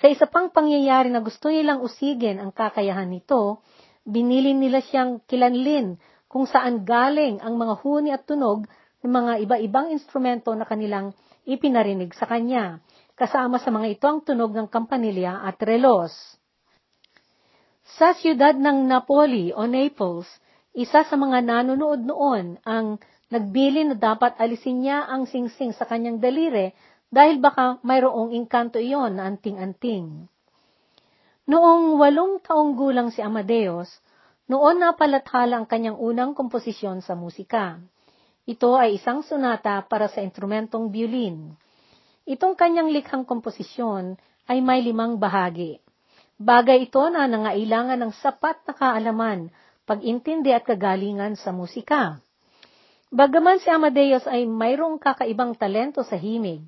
Sa 0.00 0.08
isa 0.08 0.24
pang 0.26 0.50
pangyayari 0.50 1.12
na 1.12 1.20
gusto 1.20 1.52
nilang 1.52 1.84
usigin 1.84 2.40
ang 2.40 2.50
kakayahan 2.50 3.08
nito, 3.08 3.62
binili 4.04 4.52
nila 4.52 4.84
siyang 4.84 5.22
kilanlin 5.24 5.96
kung 6.28 6.44
saan 6.48 6.82
galing 6.82 7.38
ang 7.40 7.54
mga 7.56 7.74
huni 7.84 8.10
at 8.10 8.26
tunog 8.26 8.66
ng 9.04 9.12
mga 9.12 9.32
iba-ibang 9.44 9.92
instrumento 9.92 10.50
na 10.56 10.64
kanilang 10.64 11.12
ipinarinig 11.44 12.10
sa 12.16 12.24
kanya. 12.24 12.80
Kasama 13.14 13.62
sa 13.62 13.70
mga 13.70 13.94
ito 13.94 14.06
ang 14.10 14.26
tunog 14.26 14.50
ng 14.50 14.66
kampanilya 14.66 15.46
at 15.46 15.62
relos. 15.62 16.10
Sa 17.94 18.10
siyudad 18.10 18.58
ng 18.58 18.90
Napoli 18.90 19.54
o 19.54 19.70
Naples, 19.70 20.26
isa 20.74 21.06
sa 21.06 21.14
mga 21.14 21.46
nanonood 21.46 22.02
noon 22.02 22.58
ang 22.66 22.98
nagbili 23.30 23.86
na 23.86 23.94
dapat 23.94 24.34
alisin 24.42 24.82
niya 24.82 25.06
ang 25.06 25.30
singsing 25.30 25.70
sa 25.70 25.86
kanyang 25.86 26.18
dalire 26.18 26.74
dahil 27.06 27.38
baka 27.38 27.78
mayroong 27.86 28.34
inkanto 28.34 28.82
iyon 28.82 29.14
na 29.14 29.30
anting-anting. 29.30 30.26
Noong 31.46 31.94
walong 31.94 32.42
taong 32.42 32.74
gulang 32.74 33.14
si 33.14 33.22
Amadeus, 33.22 33.94
noon 34.50 34.82
napalathala 34.82 35.62
ang 35.62 35.70
kanyang 35.70 36.02
unang 36.02 36.34
komposisyon 36.34 36.98
sa 36.98 37.14
musika. 37.14 37.78
Ito 38.42 38.74
ay 38.74 38.98
isang 38.98 39.22
sonata 39.22 39.86
para 39.86 40.10
sa 40.10 40.18
instrumentong 40.18 40.90
violin. 40.90 41.54
Itong 42.24 42.56
kanyang 42.56 42.88
likhang 42.92 43.28
komposisyon 43.28 44.16
ay 44.48 44.64
may 44.64 44.80
limang 44.80 45.20
bahagi. 45.20 45.80
Bagay 46.40 46.88
ito 46.88 47.04
na 47.12 47.28
nangailangan 47.28 48.00
ng 48.00 48.12
sapat 48.20 48.64
na 48.64 48.72
kaalaman, 48.72 49.52
pag-intindi 49.84 50.50
at 50.50 50.64
kagalingan 50.64 51.36
sa 51.36 51.52
musika. 51.52 52.18
Bagaman 53.14 53.60
si 53.60 53.68
Amadeus 53.70 54.26
ay 54.26 54.48
mayroong 54.48 54.98
kakaibang 54.98 55.54
talento 55.54 56.02
sa 56.02 56.18
himig, 56.18 56.64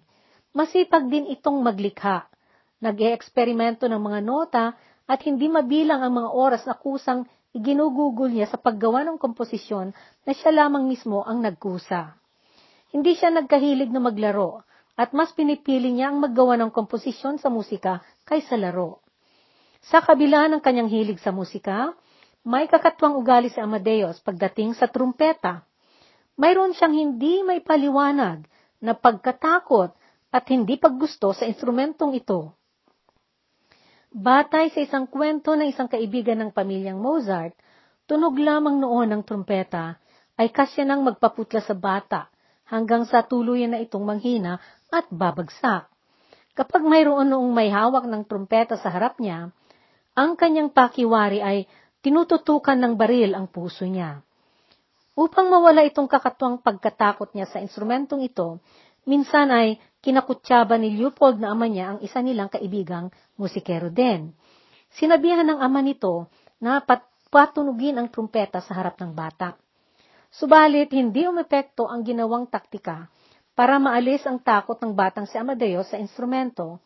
masipag 0.52 1.08
din 1.10 1.26
itong 1.32 1.58
maglikha 1.64 2.28
nag-eeksperimento 2.80 3.88
ng 3.88 4.00
mga 4.00 4.20
nota 4.20 4.64
at 5.08 5.20
hindi 5.24 5.48
mabilang 5.48 6.04
ang 6.04 6.12
mga 6.12 6.30
oras 6.36 6.62
na 6.68 6.76
kusang 6.76 7.24
iginugugol 7.56 8.28
niya 8.28 8.52
sa 8.52 8.60
paggawa 8.60 9.00
ng 9.08 9.16
komposisyon 9.16 9.96
na 10.28 10.32
siya 10.36 10.52
lamang 10.52 10.84
mismo 10.84 11.24
ang 11.24 11.40
nagkusa. 11.40 12.12
Hindi 12.92 13.16
siya 13.16 13.32
nagkahilig 13.32 13.88
na 13.88 14.00
maglaro 14.04 14.60
at 14.96 15.12
mas 15.12 15.30
pinipili 15.36 15.92
niya 15.92 16.08
ang 16.08 16.24
maggawa 16.24 16.56
ng 16.56 16.72
komposisyon 16.72 17.36
sa 17.36 17.52
musika 17.52 18.00
kaysa 18.24 18.56
laro. 18.56 19.04
Sa 19.84 20.00
kabila 20.00 20.48
ng 20.48 20.64
kanyang 20.64 20.90
hilig 20.90 21.20
sa 21.20 21.30
musika, 21.30 21.92
may 22.42 22.66
kakatwang 22.66 23.14
ugali 23.14 23.52
si 23.52 23.60
Amadeus 23.60 24.18
pagdating 24.24 24.72
sa 24.72 24.88
trumpeta. 24.88 25.68
Mayroon 26.40 26.72
siyang 26.72 26.96
hindi 26.96 27.44
may 27.44 27.60
paliwanag 27.60 28.48
na 28.80 28.96
pagkatakot 28.96 29.92
at 30.32 30.44
hindi 30.48 30.80
paggusto 30.80 31.36
sa 31.36 31.44
instrumentong 31.44 32.16
ito. 32.16 32.56
Batay 34.16 34.72
sa 34.72 34.80
isang 34.80 35.04
kwento 35.04 35.52
ng 35.52 35.68
isang 35.68 35.92
kaibigan 35.92 36.40
ng 36.40 36.50
pamilyang 36.56 36.96
Mozart, 36.96 37.52
tunog 38.08 38.38
lamang 38.40 38.80
noon 38.80 39.12
ng 39.12 39.22
trumpeta 39.28 40.00
ay 40.40 40.48
kasya 40.48 40.88
nang 40.88 41.04
magpaputla 41.04 41.60
sa 41.60 41.76
bata 41.76 42.32
hanggang 42.66 43.06
sa 43.06 43.22
tuluyan 43.26 43.74
na 43.74 43.82
itong 43.82 44.02
manghina 44.02 44.58
at 44.90 45.06
babagsak. 45.10 45.90
Kapag 46.56 46.82
mayroon 46.82 47.28
noong 47.28 47.52
may 47.52 47.68
hawak 47.68 48.08
ng 48.08 48.24
trumpeta 48.24 48.80
sa 48.80 48.88
harap 48.88 49.20
niya, 49.20 49.52
ang 50.16 50.32
kanyang 50.40 50.72
pakiwari 50.72 51.44
ay 51.44 51.68
tinututukan 52.00 52.80
ng 52.80 52.96
baril 52.96 53.36
ang 53.36 53.44
puso 53.50 53.84
niya. 53.84 54.24
Upang 55.16 55.52
mawala 55.52 55.84
itong 55.84 56.08
kakatwang 56.08 56.60
pagkatakot 56.60 57.36
niya 57.36 57.48
sa 57.48 57.60
instrumentong 57.60 58.24
ito, 58.24 58.60
minsan 59.04 59.52
ay 59.52 59.76
kinakutsaba 60.00 60.80
ni 60.80 60.96
Leopold 60.96 61.40
na 61.40 61.52
ama 61.52 61.68
niya 61.68 61.96
ang 61.96 61.98
isa 62.00 62.24
nilang 62.24 62.48
kaibigang 62.48 63.12
musikero 63.36 63.92
din. 63.92 64.32
Sinabihan 64.96 65.44
ng 65.44 65.60
ama 65.60 65.84
nito 65.84 66.32
na 66.56 66.80
patunugin 67.28 68.00
ang 68.00 68.08
trumpeta 68.08 68.64
sa 68.64 68.76
harap 68.76 68.96
ng 68.96 69.12
bata. 69.12 69.56
Subalit, 70.32 70.92
hindi 70.92 71.24
umepekto 71.28 71.88
ang 71.88 72.04
ginawang 72.04 72.48
taktika 72.48 73.08
para 73.56 73.80
maalis 73.80 74.22
ang 74.28 74.36
takot 74.36 74.76
ng 74.76 74.92
batang 74.92 75.24
si 75.24 75.40
Amadeus 75.40 75.88
sa 75.88 75.96
instrumento. 75.96 76.76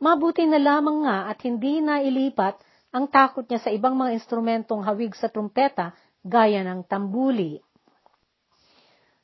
Mabuti 0.00 0.48
na 0.48 0.56
lamang 0.56 1.04
nga 1.04 1.28
at 1.28 1.44
hindi 1.44 1.84
na 1.84 2.00
ilipat 2.00 2.56
ang 2.96 3.12
takot 3.12 3.44
niya 3.44 3.60
sa 3.60 3.68
ibang 3.68 3.92
mga 3.92 4.16
instrumentong 4.16 4.80
hawig 4.88 5.12
sa 5.12 5.28
trumpeta 5.28 5.92
gaya 6.24 6.64
ng 6.64 6.88
tambuli. 6.88 7.60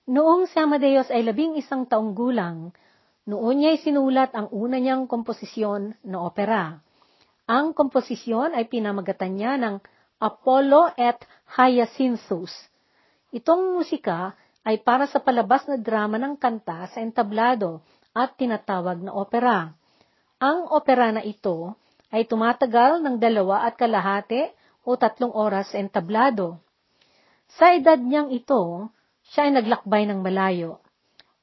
Noong 0.04 0.44
si 0.44 0.60
Amadeus 0.60 1.08
ay 1.08 1.24
labing 1.24 1.56
isang 1.56 1.88
taong 1.88 2.12
gulang, 2.12 2.76
noon 3.24 3.56
niya 3.56 3.80
sinulat 3.80 4.36
ang 4.36 4.52
una 4.52 4.76
niyang 4.76 5.08
komposisyon 5.08 5.96
na 6.04 6.28
opera. 6.28 6.76
Ang 7.48 7.72
komposisyon 7.72 8.52
ay 8.52 8.68
pinamagatan 8.68 9.32
niya 9.40 9.56
ng 9.56 9.80
Apollo 10.20 10.92
at 11.00 11.24
Hyacinthus. 11.56 12.52
Itong 13.32 13.80
musika 13.80 14.36
ay 14.64 14.80
para 14.80 15.04
sa 15.04 15.20
palabas 15.20 15.68
na 15.68 15.76
drama 15.76 16.16
ng 16.16 16.40
kanta 16.40 16.88
sa 16.88 16.98
entablado 17.04 17.84
at 18.16 18.32
tinatawag 18.40 19.04
na 19.04 19.12
opera. 19.12 19.76
Ang 20.40 20.66
opera 20.72 21.12
na 21.12 21.20
ito 21.20 21.76
ay 22.08 22.24
tumatagal 22.24 23.04
ng 23.04 23.20
dalawa 23.20 23.68
at 23.68 23.76
kalahati 23.76 24.48
o 24.84 24.96
tatlong 24.96 25.32
oras 25.32 25.72
sa 25.72 25.80
entablado. 25.80 26.60
Sa 27.60 27.76
edad 27.76 28.00
niyang 28.00 28.32
ito, 28.32 28.88
siya 29.30 29.48
ay 29.48 29.52
naglakbay 29.60 30.08
ng 30.08 30.20
malayo. 30.24 30.80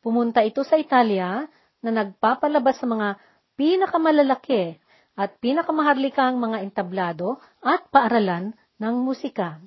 Pumunta 0.01 0.41
ito 0.41 0.65
sa 0.65 0.81
Italia 0.81 1.45
na 1.81 1.91
nagpapalabas 1.93 2.81
sa 2.81 2.89
mga 2.89 3.21
pinakamalalaki 3.53 4.81
at 5.13 5.37
pinakamaharlikang 5.37 6.41
mga 6.41 6.65
entablado 6.65 7.37
at 7.61 7.85
paaralan 7.93 8.57
ng 8.81 8.95
musika. 9.05 9.61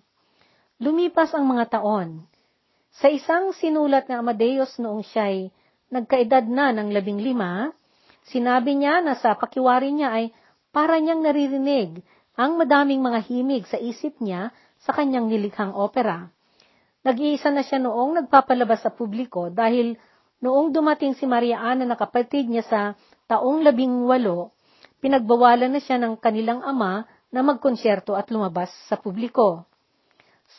Lumipas 0.83 1.31
ang 1.37 1.47
mga 1.47 1.79
taon. 1.79 2.27
Sa 3.03 3.11
isang 3.11 3.51
sinulat 3.59 4.07
na 4.07 4.23
Amadeus 4.23 4.79
noong 4.79 5.03
siya'y 5.03 5.51
nagkaedad 5.91 6.47
na 6.47 6.71
ng 6.71 6.95
labing 6.95 7.19
lima, 7.19 7.75
sinabi 8.31 8.79
niya 8.79 9.03
na 9.03 9.19
sa 9.19 9.35
pakiwari 9.35 9.91
niya 9.91 10.15
ay 10.15 10.31
para 10.71 11.03
niyang 11.03 11.27
naririnig 11.27 12.07
ang 12.39 12.55
madaming 12.55 13.03
mga 13.03 13.21
himig 13.27 13.67
sa 13.67 13.79
isip 13.83 14.19
niya 14.23 14.55
sa 14.79 14.95
kanyang 14.95 15.27
nilikhang 15.27 15.75
opera. 15.75 16.31
Nag-iisa 17.03 17.51
na 17.51 17.67
siya 17.67 17.83
noong 17.83 18.23
nagpapalabas 18.23 18.87
sa 18.87 18.95
publiko 18.95 19.51
dahil 19.51 19.99
noong 20.39 20.71
dumating 20.71 21.19
si 21.19 21.27
Maria 21.27 21.67
Ana 21.67 21.83
na 21.83 21.99
kapatid 21.99 22.47
niya 22.47 22.63
sa 22.63 22.81
taong 23.27 23.67
labing 23.67 24.07
walo, 24.07 24.55
pinagbawalan 25.03 25.75
na 25.75 25.83
siya 25.83 25.99
ng 25.99 26.15
kanilang 26.23 26.63
ama 26.63 27.11
na 27.35 27.43
magkonsyerto 27.43 28.15
at 28.15 28.31
lumabas 28.31 28.71
sa 28.87 28.95
publiko. 28.95 29.67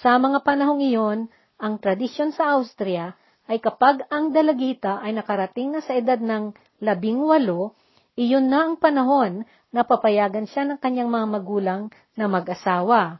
Sa 0.03 0.19
mga 0.19 0.43
panahong 0.43 0.83
iyon, 0.83 1.31
ang 1.55 1.79
tradisyon 1.79 2.35
sa 2.35 2.59
Austria 2.59 3.15
ay 3.45 3.61
kapag 3.61 4.03
ang 4.09 4.33
dalagita 4.33 4.99
ay 4.99 5.13
nakarating 5.15 5.71
na 5.77 5.81
sa 5.81 5.95
edad 5.95 6.17
ng 6.17 6.51
labing 6.81 7.21
walo, 7.21 7.77
iyon 8.17 8.49
na 8.49 8.67
ang 8.67 8.75
panahon 8.75 9.45
na 9.69 9.85
papayagan 9.85 10.49
siya 10.49 10.65
ng 10.65 10.79
kanyang 10.81 11.11
mga 11.11 11.27
magulang 11.29 11.81
na 12.15 12.25
mag-asawa. 12.31 13.19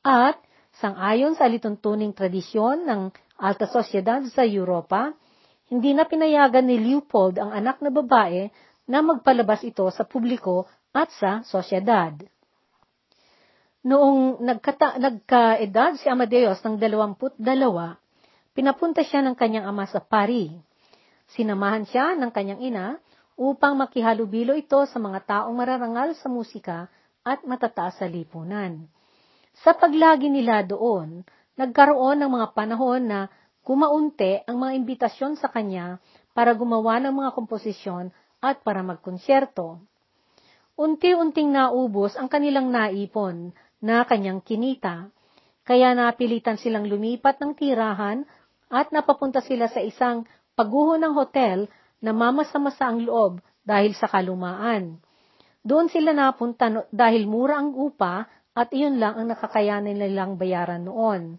At, 0.00 0.38
sangayon 0.80 1.36
sa 1.36 1.50
alituntuning 1.50 2.16
tradisyon 2.16 2.88
ng 2.88 3.12
alta 3.36 3.68
sosyedad 3.68 4.24
sa 4.32 4.46
Europa, 4.46 5.12
hindi 5.70 5.92
na 5.94 6.08
pinayagan 6.08 6.66
ni 6.66 6.78
Leopold 6.78 7.38
ang 7.38 7.52
anak 7.54 7.78
na 7.84 7.90
babae 7.92 8.50
na 8.90 9.04
magpalabas 9.04 9.62
ito 9.62 9.86
sa 9.92 10.02
publiko 10.02 10.66
at 10.90 11.12
sa 11.14 11.46
sosyedad. 11.46 12.16
Noong 13.80 14.44
nagkata, 14.44 15.00
nagkaedad 15.00 15.96
si 15.96 16.04
Amadeus 16.04 16.60
ng 16.60 16.76
dalawamput 16.76 17.32
dalawa, 17.40 17.96
pinapunta 18.52 19.00
siya 19.00 19.24
ng 19.24 19.32
kanyang 19.32 19.72
ama 19.72 19.88
sa 19.88 20.04
Paris. 20.04 20.52
Sinamahan 21.32 21.88
siya 21.88 22.12
ng 22.12 22.28
kanyang 22.28 22.60
ina 22.60 22.86
upang 23.40 23.80
makihalubilo 23.80 24.52
ito 24.52 24.84
sa 24.84 25.00
mga 25.00 25.24
taong 25.24 25.56
mararangal 25.56 26.12
sa 26.20 26.28
musika 26.28 26.92
at 27.24 27.40
matataas 27.48 27.96
sa 27.96 28.04
lipunan. 28.04 28.84
Sa 29.64 29.72
paglagi 29.72 30.28
nila 30.28 30.60
doon, 30.60 31.24
nagkaroon 31.56 32.20
ng 32.20 32.30
mga 32.36 32.46
panahon 32.52 33.00
na 33.00 33.20
kumaunti 33.64 34.44
ang 34.44 34.60
mga 34.60 34.76
imbitasyon 34.76 35.40
sa 35.40 35.48
kanya 35.48 35.96
para 36.36 36.52
gumawa 36.52 37.00
ng 37.00 37.16
mga 37.16 37.32
komposisyon 37.32 38.12
at 38.44 38.60
para 38.60 38.84
magkonsyerto. 38.84 39.80
Unti-unting 40.76 41.48
naubos 41.48 42.12
ang 42.20 42.28
kanilang 42.28 42.68
naipon 42.68 43.56
na 43.80 44.04
kanyang 44.04 44.44
kinita. 44.44 45.08
Kaya 45.64 45.92
napilitan 45.96 46.60
silang 46.60 46.88
lumipat 46.88 47.40
ng 47.40 47.52
tirahan 47.56 48.24
at 48.70 48.92
napapunta 48.94 49.42
sila 49.42 49.66
sa 49.66 49.82
isang 49.82 50.24
paguho 50.54 51.00
ng 51.00 51.12
hotel 51.16 51.66
na 52.00 52.12
mamasa-masa 52.12 52.88
ang 52.88 53.04
loob 53.04 53.40
dahil 53.64 53.92
sa 53.96 54.08
kalumaan. 54.08 55.00
Doon 55.60 55.92
sila 55.92 56.16
napunta 56.16 56.88
dahil 56.88 57.28
mura 57.28 57.60
ang 57.60 57.76
upa 57.76 58.24
at 58.56 58.68
iyon 58.72 58.96
lang 58.96 59.20
ang 59.20 59.28
nakakayanan 59.28 59.96
nilang 59.96 60.40
bayaran 60.40 60.84
noon. 60.84 61.36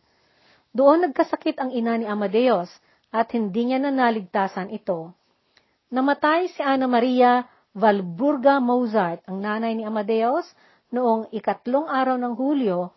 Doon 0.71 1.09
nagkasakit 1.09 1.57
ang 1.57 1.73
ina 1.73 1.97
ni 1.97 2.05
Amadeus 2.05 2.69
at 3.11 3.27
hindi 3.35 3.67
niya 3.67 3.81
nanaligtasan 3.81 4.71
ito. 4.71 5.11
Namatay 5.91 6.47
si 6.55 6.63
Ana 6.63 6.87
Maria 6.87 7.43
Valburga 7.75 8.63
Mozart, 8.63 9.27
ang 9.27 9.43
nanay 9.43 9.75
ni 9.75 9.83
Amadeus, 9.83 10.47
noong 10.91 11.31
ikatlong 11.31 11.87
araw 11.87 12.19
ng 12.19 12.35
Hulyo, 12.35 12.91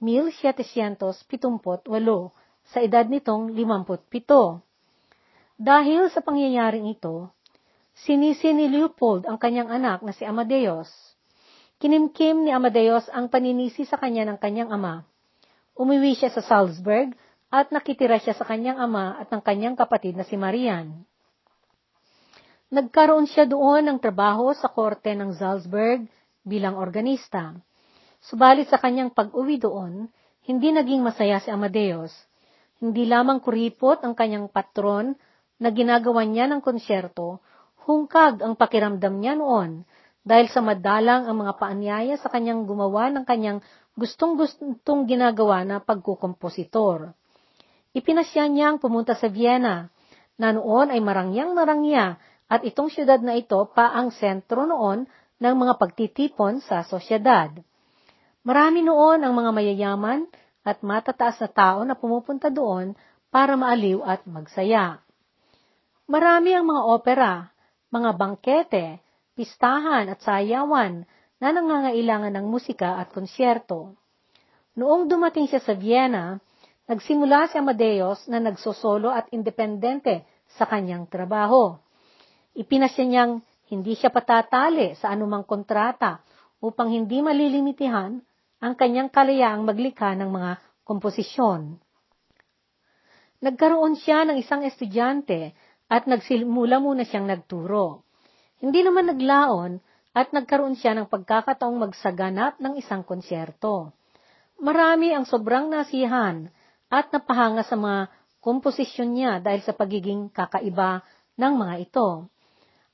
1778, 0.00 1.84
sa 2.70 2.78
edad 2.80 3.04
nitong 3.10 3.52
57. 3.52 4.62
Dahil 5.60 6.08
sa 6.08 6.24
pangyayaring 6.24 6.88
ito, 6.88 7.28
sinisi 7.92 8.54
ni 8.56 8.70
Leopold 8.72 9.28
ang 9.28 9.36
kanyang 9.36 9.68
anak 9.68 10.00
na 10.00 10.16
si 10.16 10.24
Amadeus. 10.24 10.88
Kinimkim 11.76 12.48
ni 12.48 12.54
Amadeus 12.54 13.10
ang 13.12 13.28
paninisi 13.28 13.84
sa 13.84 14.00
kanya 14.00 14.24
ng 14.24 14.38
kanyang 14.40 14.72
ama. 14.72 15.04
Umiwi 15.76 16.16
siya 16.16 16.32
sa 16.32 16.40
Salzburg 16.40 17.12
at 17.52 17.72
nakitira 17.74 18.16
siya 18.16 18.32
sa 18.32 18.46
kanyang 18.46 18.78
ama 18.78 19.18
at 19.20 19.28
ng 19.28 19.42
kanyang 19.42 19.76
kapatid 19.76 20.16
na 20.16 20.24
si 20.24 20.38
Marian. 20.38 21.04
Nagkaroon 22.70 23.26
siya 23.26 23.50
doon 23.50 23.90
ng 23.90 23.98
trabaho 23.98 24.54
sa 24.54 24.70
korte 24.70 25.10
ng 25.10 25.34
Salzburg 25.34 26.06
bilang 26.50 26.74
organista. 26.74 27.54
Subalit 28.18 28.66
sa 28.66 28.82
kanyang 28.82 29.14
pag-uwi 29.14 29.62
doon, 29.62 30.10
hindi 30.50 30.74
naging 30.74 31.06
masaya 31.06 31.38
si 31.38 31.54
Amadeus. 31.54 32.10
Hindi 32.82 33.06
lamang 33.06 33.38
kuripot 33.38 34.02
ang 34.02 34.18
kanyang 34.18 34.50
patron 34.50 35.14
na 35.62 35.70
ginagawa 35.70 36.26
niya 36.26 36.50
ng 36.50 36.58
konsyerto, 36.58 37.38
hungkag 37.86 38.42
ang 38.42 38.58
pakiramdam 38.58 39.14
niya 39.22 39.38
noon 39.38 39.86
dahil 40.26 40.50
sa 40.50 40.60
madalang 40.60 41.30
ang 41.30 41.36
mga 41.46 41.54
paanyaya 41.56 42.14
sa 42.18 42.28
kanyang 42.28 42.66
gumawa 42.66 43.08
ng 43.14 43.24
kanyang 43.24 43.62
gustong-gustong 43.94 45.06
ginagawa 45.06 45.62
na 45.64 45.78
pagkukompositor. 45.80 47.14
Ipinasya 47.94 48.50
niyang 48.50 48.76
pumunta 48.82 49.16
sa 49.16 49.30
Vienna, 49.30 49.88
na 50.40 50.56
noon 50.56 50.88
ay 50.88 51.00
marangyang-marangya 51.04 52.16
at 52.48 52.64
itong 52.64 52.88
syudad 52.88 53.20
na 53.20 53.36
ito 53.36 53.60
pa 53.76 53.92
ang 53.92 54.08
sentro 54.08 54.64
noon 54.64 55.04
ng 55.40 55.54
mga 55.56 55.74
pagtitipon 55.80 56.60
sa 56.60 56.84
sosyedad. 56.84 57.48
Marami 58.44 58.84
noon 58.84 59.24
ang 59.24 59.32
mga 59.32 59.50
mayayaman 59.56 60.28
at 60.60 60.84
matataas 60.84 61.40
na 61.40 61.48
tao 61.48 61.80
na 61.88 61.96
pumupunta 61.96 62.52
doon 62.52 62.92
para 63.32 63.56
maaliw 63.56 64.04
at 64.04 64.22
magsaya. 64.28 65.00
Marami 66.04 66.52
ang 66.52 66.68
mga 66.68 66.82
opera, 66.84 67.30
mga 67.88 68.10
bangkete, 68.14 68.86
pistahan 69.32 70.12
at 70.12 70.20
sayawan 70.20 71.08
na 71.40 71.48
nangangailangan 71.56 72.36
ng 72.36 72.46
musika 72.46 73.00
at 73.00 73.08
konsyerto. 73.14 73.96
Noong 74.76 75.08
dumating 75.08 75.48
siya 75.48 75.64
sa 75.64 75.72
Vienna, 75.72 76.36
nagsimula 76.84 77.48
si 77.48 77.56
Amadeus 77.56 78.28
na 78.28 78.42
nagsosolo 78.42 79.08
at 79.08 79.30
independente 79.32 80.26
sa 80.58 80.66
kanyang 80.68 81.06
trabaho. 81.08 81.78
Ipinasya 82.58 83.04
niyang 83.06 83.32
hindi 83.70 83.94
siya 83.94 84.10
patatali 84.10 84.98
sa 84.98 85.14
anumang 85.14 85.46
kontrata 85.46 86.18
upang 86.58 86.90
hindi 86.90 87.22
malilimitihan 87.22 88.18
ang 88.60 88.74
kanyang 88.76 89.08
kalayaang 89.08 89.64
maglikha 89.64 90.12
ng 90.18 90.28
mga 90.28 90.52
komposisyon. 90.84 91.78
Nagkaroon 93.40 93.96
siya 93.96 94.28
ng 94.28 94.36
isang 94.36 94.66
estudyante 94.66 95.56
at 95.88 96.04
nagsimula 96.04 96.76
muna 96.76 97.08
siyang 97.08 97.24
nagturo. 97.24 98.04
Hindi 98.60 98.84
naman 98.84 99.08
naglaon 99.08 99.80
at 100.12 100.34
nagkaroon 100.34 100.76
siya 100.76 100.92
ng 100.98 101.08
pagkakataong 101.08 101.78
magsaganap 101.88 102.60
ng 102.60 102.76
isang 102.76 103.00
konsyerto. 103.00 103.94
Marami 104.60 105.16
ang 105.16 105.24
sobrang 105.24 105.72
nasihan 105.72 106.52
at 106.92 107.08
napahanga 107.08 107.64
sa 107.64 107.80
mga 107.80 108.12
komposisyon 108.44 109.16
niya 109.16 109.32
dahil 109.40 109.64
sa 109.64 109.72
pagiging 109.72 110.28
kakaiba 110.28 111.00
ng 111.40 111.52
mga 111.56 111.74
ito. 111.80 112.28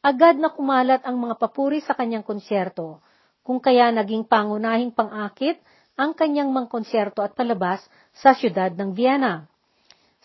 Agad 0.02 0.40
na 0.40 0.52
kumalat 0.52 1.04
ang 1.04 1.20
mga 1.20 1.36
papuri 1.36 1.84
sa 1.84 1.96
kanyang 1.96 2.24
konsyerto, 2.24 3.04
kung 3.46 3.62
kaya 3.62 3.92
naging 3.94 4.26
pangunahing 4.26 4.90
pangakit 4.90 5.60
ang 5.96 6.12
kanyang 6.12 6.52
mga 6.52 6.68
konsyerto 6.68 7.22
at 7.22 7.32
palabas 7.32 7.80
sa 8.12 8.36
siyudad 8.36 8.74
ng 8.74 8.92
Vienna. 8.92 9.48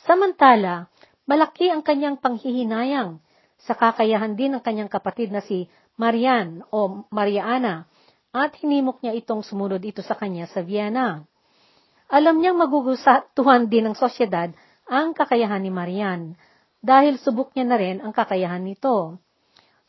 Samantala, 0.02 0.92
Malaki 1.32 1.72
ang 1.72 1.80
kanyang 1.80 2.20
panghihinayang 2.20 3.22
sa 3.62 3.72
kakayahan 3.72 4.36
din 4.36 4.58
ng 4.58 4.60
kanyang 4.60 4.92
kapatid 4.92 5.32
na 5.32 5.40
si 5.40 5.70
Marian 5.96 6.66
o 6.76 7.08
Mariana 7.14 7.88
at 8.36 8.58
hinimok 8.60 9.00
niya 9.00 9.16
itong 9.16 9.40
sumunod 9.40 9.80
ito 9.80 10.04
sa 10.04 10.20
kanya 10.20 10.50
sa 10.52 10.60
Vienna. 10.60 11.24
Alam 12.12 12.44
niyang 12.44 12.60
magugusatuhan 12.60 13.72
din 13.72 13.88
ng 13.88 13.96
sosyedad 13.96 14.52
ang 14.90 15.16
kakayahan 15.16 15.64
ni 15.64 15.72
Marian 15.72 16.36
dahil 16.84 17.16
subok 17.16 17.56
niya 17.56 17.66
na 17.70 17.78
rin 17.80 17.98
ang 18.04 18.12
kakayahan 18.12 18.66
nito. 18.66 19.22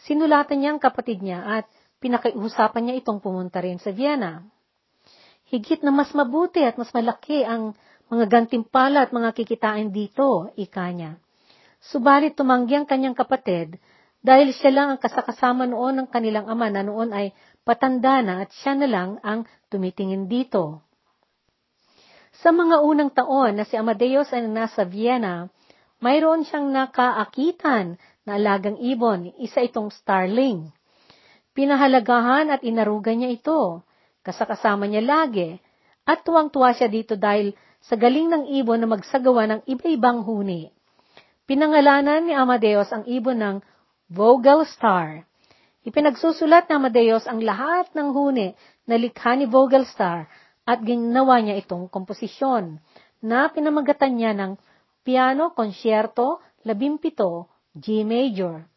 Sinulatan 0.06 0.58
niya 0.58 0.70
ang 0.74 0.82
kapatid 0.82 1.22
niya 1.22 1.62
at 1.62 1.64
pinakiusapan 2.02 2.82
niya 2.90 2.94
itong 3.02 3.22
pumunta 3.22 3.62
rin 3.62 3.78
sa 3.78 3.94
Vienna. 3.94 4.42
Higit 5.46 5.84
na 5.86 5.94
mas 5.94 6.10
mabuti 6.16 6.64
at 6.66 6.74
mas 6.74 6.90
malaki 6.90 7.46
ang 7.46 7.76
mga 8.10 8.26
gantimpala 8.26 9.06
at 9.06 9.14
mga 9.14 9.30
kikitain 9.36 9.94
dito, 9.94 10.50
ika 10.58 10.90
niya. 10.90 11.22
Subalit 11.82 12.34
tumanggi 12.34 12.78
ang 12.78 12.86
kanyang 12.86 13.14
kapatid 13.14 13.78
dahil 14.22 14.54
siya 14.54 14.70
lang 14.70 14.88
ang 14.94 15.00
kasakasama 15.02 15.66
noon 15.66 16.02
ng 16.02 16.08
kanilang 16.10 16.46
ama 16.46 16.70
na 16.70 16.82
noon 16.86 17.10
ay 17.10 17.34
patanda 17.62 18.22
na 18.22 18.46
at 18.46 18.50
siya 18.62 18.78
na 18.78 18.86
lang 18.90 19.10
ang 19.22 19.46
tumitingin 19.70 20.30
dito. 20.30 20.82
Sa 22.42 22.50
mga 22.50 22.82
unang 22.82 23.10
taon 23.14 23.54
na 23.54 23.64
si 23.66 23.78
Amadeus 23.78 24.30
ay 24.34 24.46
nasa 24.50 24.82
Vienna, 24.82 25.46
mayroon 26.02 26.42
siyang 26.42 26.74
nakaakitan 26.74 27.98
na 28.22 28.38
alagang 28.38 28.78
ibon, 28.78 29.34
isa 29.42 29.62
itong 29.62 29.90
starling. 29.90 30.70
Pinahalagahan 31.52 32.48
at 32.48 32.62
inarugan 32.64 33.20
niya 33.20 33.34
ito 33.34 33.82
kasakasama 34.22 34.86
niya 34.86 35.02
lagi, 35.02 35.58
at 36.06 36.22
tuwang-tuwa 36.26 36.74
siya 36.74 36.90
dito 36.90 37.18
dahil 37.18 37.54
sa 37.82 37.98
galing 37.98 38.30
ng 38.30 38.44
ibon 38.62 38.78
na 38.78 38.88
magsagawa 38.90 39.46
ng 39.50 39.60
iba-ibang 39.66 40.22
huni. 40.22 40.70
Pinangalanan 41.46 42.22
ni 42.26 42.34
Amadeus 42.34 42.90
ang 42.94 43.02
ibon 43.10 43.38
ng 43.38 43.56
Vogel 44.06 44.62
Star. 44.70 45.26
Ipinagsusulat 45.82 46.70
ni 46.70 46.72
Amadeus 46.78 47.26
ang 47.26 47.42
lahat 47.42 47.90
ng 47.94 48.14
huni 48.14 48.54
na 48.86 48.94
likha 48.94 49.34
ni 49.34 49.50
Vogel 49.50 49.82
Star 49.90 50.30
at 50.62 50.78
ginawa 50.86 51.42
niya 51.42 51.58
itong 51.58 51.90
komposisyon 51.90 52.78
na 53.18 53.50
pinamagatan 53.50 54.14
niya 54.14 54.30
ng 54.38 54.54
Piano 55.02 55.50
Concerto 55.50 56.38
17 56.62 57.51
G 57.72 58.04
Major. 58.04 58.68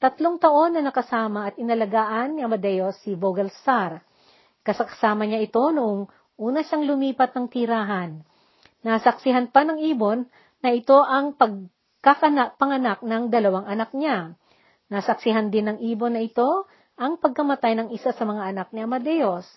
Tatlong 0.00 0.40
taon 0.40 0.78
na 0.78 0.82
nakasama 0.86 1.50
at 1.50 1.58
inalagaan 1.60 2.38
ni 2.38 2.46
Amadeus 2.46 2.96
si 3.04 3.18
Vogelstar 3.18 4.00
Kasakasama 4.60 5.24
niya 5.24 5.40
ito 5.40 5.60
noong 5.72 6.04
una 6.36 6.60
siyang 6.60 6.84
lumipat 6.84 7.32
ng 7.32 7.48
tirahan. 7.48 8.20
Nasaksihan 8.84 9.48
pa 9.48 9.64
ng 9.64 9.80
ibon 9.92 10.28
na 10.60 10.70
ito 10.72 11.00
ang 11.00 11.32
pagkakanak 11.36 13.00
ng 13.00 13.22
dalawang 13.32 13.64
anak 13.64 13.96
niya. 13.96 14.36
Nasaksihan 14.92 15.48
din 15.48 15.72
ng 15.72 15.78
ibon 15.80 16.16
na 16.16 16.20
ito 16.20 16.68
ang 17.00 17.16
pagkamatay 17.16 17.72
ng 17.80 17.88
isa 17.96 18.12
sa 18.12 18.24
mga 18.28 18.52
anak 18.52 18.68
ni 18.76 18.84
Amadeus. 18.84 19.48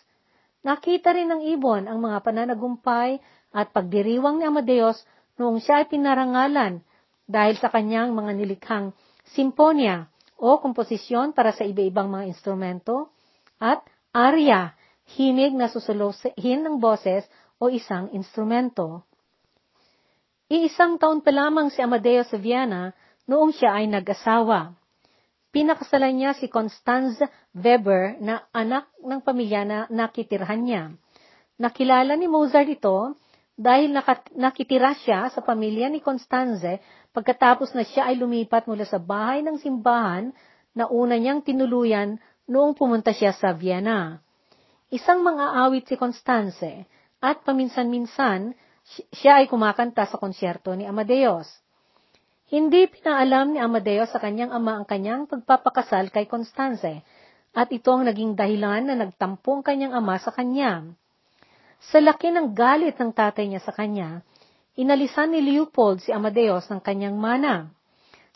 Nakita 0.63 1.11
rin 1.11 1.27
ng 1.27 1.43
ibon 1.51 1.91
ang 1.91 1.99
mga 1.99 2.23
pananagumpay 2.23 3.19
at 3.51 3.75
pagdiriwang 3.75 4.39
ni 4.39 4.47
Amadeus 4.47 5.03
noong 5.35 5.59
siya 5.59 5.83
ay 5.83 5.91
pinarangalan 5.91 6.79
dahil 7.27 7.55
sa 7.59 7.71
kanyang 7.71 8.11
mga 8.11 8.31
nilikhang 8.35 8.91
simponya 9.31 10.11
o 10.35 10.59
komposisyon 10.59 11.31
para 11.31 11.55
sa 11.55 11.63
iba-ibang 11.63 12.11
mga 12.11 12.27
instrumento 12.27 13.15
at 13.59 13.79
arya 14.11 14.75
himig 15.15 15.55
na 15.55 15.71
susuluhin 15.71 16.63
ng 16.63 16.77
boses 16.83 17.23
o 17.59 17.71
isang 17.71 18.11
instrumento. 18.11 19.07
Iisang 20.51 20.99
taon 20.99 21.23
pa 21.23 21.31
lamang 21.31 21.71
si 21.71 21.79
Amadeo 21.79 22.27
sa 22.27 22.35
Vienna 22.35 22.91
noong 23.25 23.55
siya 23.55 23.79
ay 23.79 23.87
nag-asawa. 23.87 24.75
Pinakasalan 25.53 26.13
niya 26.17 26.31
si 26.35 26.49
Constanze 26.49 27.29
Weber 27.53 28.17
na 28.19 28.43
anak 28.51 28.89
ng 28.99 29.21
pamilya 29.21 29.61
na 29.63 29.79
nakitirhan 29.87 30.61
niya. 30.65 30.83
Nakilala 31.61 32.17
ni 32.17 32.25
Mozart 32.25 32.67
ito 32.67 33.15
dahil 33.53 33.93
nakitira 34.33 34.97
siya 34.97 35.29
sa 35.29 35.45
pamilya 35.45 35.93
ni 35.93 36.01
Constanze 36.01 36.81
pagkatapos 37.13 37.77
na 37.77 37.85
siya 37.85 38.09
ay 38.09 38.17
lumipat 38.17 38.65
mula 38.65 38.83
sa 38.83 38.97
bahay 38.97 39.45
ng 39.45 39.61
simbahan 39.61 40.33
na 40.73 40.89
una 40.89 41.15
niyang 41.15 41.45
tinuluyan 41.45 42.17
noong 42.49 42.73
pumunta 42.73 43.13
siya 43.13 43.31
sa 43.31 43.53
Vienna. 43.53 44.19
Isang 44.89 45.21
mga 45.21 45.63
awit 45.63 45.85
si 45.87 45.95
Constance 45.95 46.89
at 47.23 47.45
paminsan-minsan 47.45 48.57
siya 49.15 49.39
ay 49.39 49.47
kumakanta 49.47 50.03
sa 50.09 50.19
konsyerto 50.19 50.75
ni 50.75 50.83
Amadeus. 50.83 51.47
Hindi 52.51 52.85
pinaalam 52.91 53.55
ni 53.55 53.59
Amadeus 53.63 54.11
sa 54.11 54.19
kanyang 54.19 54.51
ama 54.51 54.81
ang 54.81 54.85
kanyang 54.85 55.25
pagpapakasal 55.25 56.11
kay 56.11 56.27
Constance 56.27 57.01
at 57.53 57.67
ito 57.69 57.89
ang 57.93 58.05
naging 58.05 58.33
dahilan 58.33 58.89
na 58.89 58.97
nagtampo 58.97 59.61
ang 59.61 59.63
kanyang 59.63 59.93
ama 59.95 60.19
sa 60.19 60.33
kanya. 60.33 60.83
Sa 61.89 62.01
laki 62.01 62.33
ng 62.33 62.53
galit 62.53 62.97
ng 62.97 63.11
tatay 63.13 63.49
niya 63.49 63.61
sa 63.63 63.73
kanya, 63.73 64.21
inalisan 64.79 65.33
ni 65.33 65.41
Leopold 65.41 66.01
si 66.01 66.09
Amadeus 66.09 66.69
ng 66.69 66.81
kanyang 66.81 67.17
mana. 67.17 67.69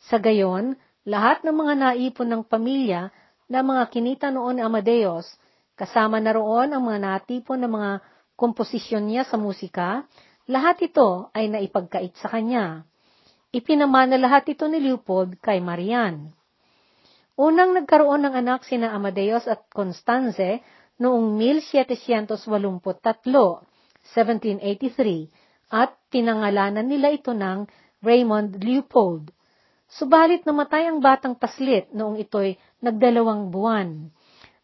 Sa 0.08 0.22
gayon, 0.22 0.78
lahat 1.08 1.42
ng 1.46 1.56
mga 1.56 1.74
naipon 1.78 2.30
ng 2.30 2.44
pamilya 2.46 3.10
na 3.48 3.64
mga 3.64 3.84
kinita 3.90 4.28
noon 4.30 4.60
ni 4.60 4.64
Amadeus 4.64 5.26
Kasama 5.78 6.18
na 6.18 6.34
roon 6.34 6.74
ang 6.74 6.90
mga 6.90 7.00
natipon 7.06 7.62
ng 7.62 7.70
mga 7.70 8.02
komposisyon 8.34 9.06
niya 9.06 9.30
sa 9.30 9.38
musika, 9.38 10.10
lahat 10.50 10.90
ito 10.90 11.30
ay 11.38 11.54
naipagkait 11.54 12.18
sa 12.18 12.34
kanya. 12.34 12.82
Ipinamana 13.54 14.18
lahat 14.18 14.50
ito 14.50 14.66
ni 14.66 14.82
Leopold 14.82 15.38
kay 15.38 15.62
Marian. 15.62 16.34
Unang 17.38 17.78
nagkaroon 17.78 18.26
ng 18.26 18.34
anak 18.34 18.66
sina 18.66 18.90
Amadeus 18.90 19.46
at 19.46 19.70
Constanze 19.70 20.66
noong 20.98 21.38
1783, 21.38 22.66
1783, 22.66 25.30
at 25.68 26.00
pinangalanan 26.08 26.88
nila 26.88 27.12
ito 27.12 27.36
ng 27.36 27.68
Raymond 28.00 28.64
Leopold. 28.64 29.36
Subalit 29.88 30.44
namatay 30.44 30.92
ang 30.92 31.00
batang 31.00 31.36
paslit 31.36 31.88
noong 31.96 32.20
ito'y 32.20 32.60
nagdalawang 32.84 33.52
buwan. 33.52 34.12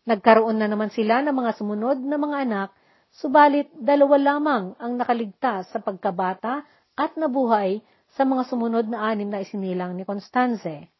Nagkaroon 0.04 0.60
na 0.60 0.68
naman 0.68 0.92
sila 0.92 1.24
ng 1.24 1.32
mga 1.32 1.52
sumunod 1.56 1.98
na 2.04 2.20
mga 2.20 2.38
anak, 2.44 2.70
subalit 3.16 3.72
dalawa 3.72 4.20
lamang 4.20 4.76
ang 4.76 5.00
nakaligtas 5.00 5.72
sa 5.72 5.80
pagkabata 5.80 6.68
at 6.94 7.16
nabuhay 7.16 7.80
sa 8.13 8.28
mga 8.28 8.44
sumunod 8.46 8.86
na 8.92 9.10
anim 9.10 9.32
na 9.32 9.42
isinilang 9.42 9.96
ni 9.96 10.04
Constanze. 10.04 10.92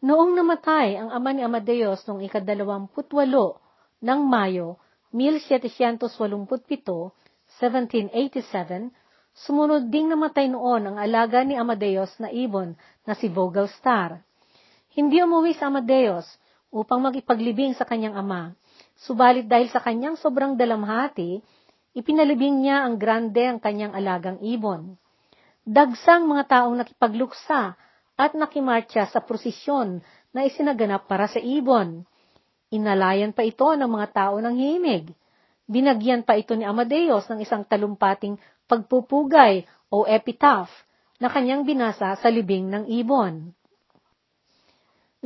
Noong 0.00 0.36
namatay 0.36 0.96
ang 0.96 1.12
ama 1.12 1.32
ni 1.32 1.44
Amadeus 1.44 2.04
noong 2.08 2.24
ikadalawamputwalo 2.26 3.60
ng 4.02 4.20
Mayo, 4.24 4.80
1787, 5.12 7.12
1787, 7.58 8.92
sumunod 9.32 9.88
ding 9.88 10.12
namatay 10.12 10.48
noon 10.48 10.92
ang 10.92 10.96
alaga 11.00 11.40
ni 11.40 11.56
Amadeus 11.56 12.12
na 12.20 12.28
ibon 12.28 12.76
na 13.08 13.16
si 13.16 13.32
Vogelstar. 13.32 14.20
Hindi 14.92 15.20
umuwi 15.20 15.56
sa 15.56 15.68
Amadeus, 15.68 16.28
upang 16.76 17.00
magipaglibing 17.00 17.72
sa 17.72 17.88
kanyang 17.88 18.18
ama. 18.18 18.52
Subalit 18.96 19.48
dahil 19.48 19.68
sa 19.72 19.80
kanyang 19.80 20.20
sobrang 20.20 20.56
dalamhati, 20.56 21.40
ipinalibing 21.96 22.64
niya 22.64 22.84
ang 22.84 23.00
grande 23.00 23.44
ang 23.44 23.60
kanyang 23.60 23.96
alagang 23.96 24.40
ibon. 24.44 24.96
Dagsang 25.64 26.28
mga 26.28 26.44
taong 26.46 26.76
nakipagluksa 26.76 27.76
at 28.16 28.32
nakimarcha 28.32 29.08
sa 29.08 29.20
prosesyon 29.20 30.00
na 30.32 30.44
isinaganap 30.44 31.08
para 31.08 31.28
sa 31.28 31.40
ibon. 31.40 32.04
Inalayan 32.72 33.32
pa 33.32 33.44
ito 33.44 33.66
ng 33.66 33.88
mga 33.88 34.08
tao 34.12 34.36
ng 34.40 34.56
himig. 34.56 35.12
Binagyan 35.66 36.22
pa 36.22 36.38
ito 36.38 36.54
ni 36.54 36.62
Amadeus 36.62 37.26
ng 37.26 37.42
isang 37.42 37.66
talumpating 37.66 38.38
pagpupugay 38.70 39.66
o 39.90 40.06
epitaph 40.06 40.70
na 41.18 41.26
kanyang 41.26 41.66
binasa 41.66 42.14
sa 42.14 42.28
libing 42.30 42.70
ng 42.70 42.86
ibon. 43.02 43.50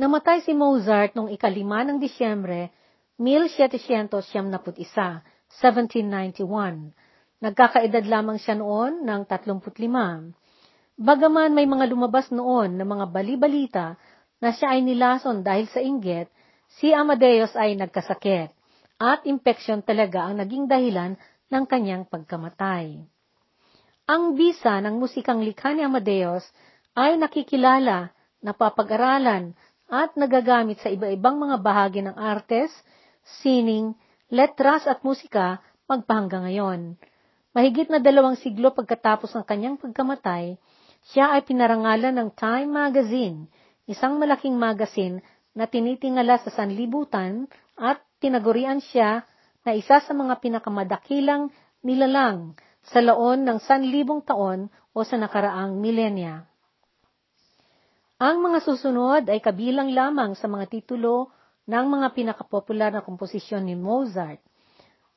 Namatay 0.01 0.41
si 0.41 0.57
Mozart 0.57 1.13
noong 1.13 1.29
ikalima 1.29 1.85
ng 1.85 2.01
Disyembre, 2.01 2.73
1771, 3.21 4.49
1791. 4.49 6.89
Nagkakaedad 7.37 8.05
lamang 8.09 8.41
siya 8.41 8.57
noon 8.57 9.05
ng 9.05 9.21
35. 9.29 9.77
Bagaman 10.97 11.53
may 11.53 11.69
mga 11.69 11.85
lumabas 11.85 12.33
noon 12.33 12.81
na 12.81 12.85
mga 12.85 13.05
balibalita 13.13 13.93
na 14.41 14.49
siya 14.49 14.73
ay 14.73 14.81
nilason 14.81 15.45
dahil 15.45 15.69
sa 15.69 15.85
inggit, 15.85 16.33
si 16.81 16.89
Amadeus 16.89 17.53
ay 17.53 17.77
nagkasakit 17.77 18.57
at 19.01 19.25
impeksyon 19.25 19.81
talaga 19.81 20.29
ang 20.29 20.37
naging 20.37 20.69
dahilan 20.69 21.17
ng 21.49 21.63
kanyang 21.65 22.05
pagkamatay. 22.05 23.01
Ang 24.05 24.37
bisa 24.37 24.77
ng 24.77 25.01
musikang 25.01 25.41
likha 25.41 25.73
ni 25.73 25.81
Amadeus 25.81 26.45
ay 26.93 27.17
nakikilala, 27.17 28.13
napapag-aralan 28.45 29.57
at 29.89 30.13
nagagamit 30.13 30.77
sa 30.85 30.93
iba-ibang 30.93 31.41
mga 31.41 31.57
bahagi 31.65 32.05
ng 32.05 32.13
artes, 32.13 32.69
sining, 33.41 33.97
letras 34.29 34.85
at 34.85 35.01
musika 35.01 35.65
magpahanggang 35.89 36.45
ngayon. 36.45 36.81
Mahigit 37.57 37.89
na 37.89 37.97
dalawang 37.97 38.37
siglo 38.37 38.71
pagkatapos 38.71 39.33
ng 39.33 39.45
kanyang 39.49 39.75
pagkamatay, 39.81 40.55
siya 41.09 41.33
ay 41.33 41.41
pinarangalan 41.43 42.13
ng 42.13 42.29
Time 42.37 42.69
Magazine, 42.69 43.49
isang 43.89 44.21
malaking 44.21 44.55
magazine 44.55 45.25
na 45.57 45.65
tinitingala 45.65 46.37
sa 46.39 46.53
sanlibutan 46.53 47.49
at 47.75 47.99
tinagurian 48.21 48.77
siya 48.77 49.25
na 49.65 49.73
isa 49.73 49.97
sa 49.97 50.13
mga 50.13 50.37
pinakamadakilang 50.37 51.49
nilalang 51.81 52.53
sa 52.85 53.01
laon 53.01 53.41
ng 53.45 53.57
sanlibong 53.61 54.21
taon 54.21 54.69
o 54.93 55.01
sa 55.01 55.17
nakaraang 55.17 55.81
milenya. 55.81 56.45
Ang 58.21 58.37
mga 58.45 58.61
susunod 58.61 59.25
ay 59.25 59.41
kabilang 59.41 59.89
lamang 59.89 60.37
sa 60.37 60.45
mga 60.45 60.69
titulo 60.69 61.33
ng 61.65 61.85
mga 61.89 62.07
pinakapopular 62.13 62.93
na 62.93 63.01
komposisyon 63.01 63.65
ni 63.65 63.73
Mozart. 63.73 64.37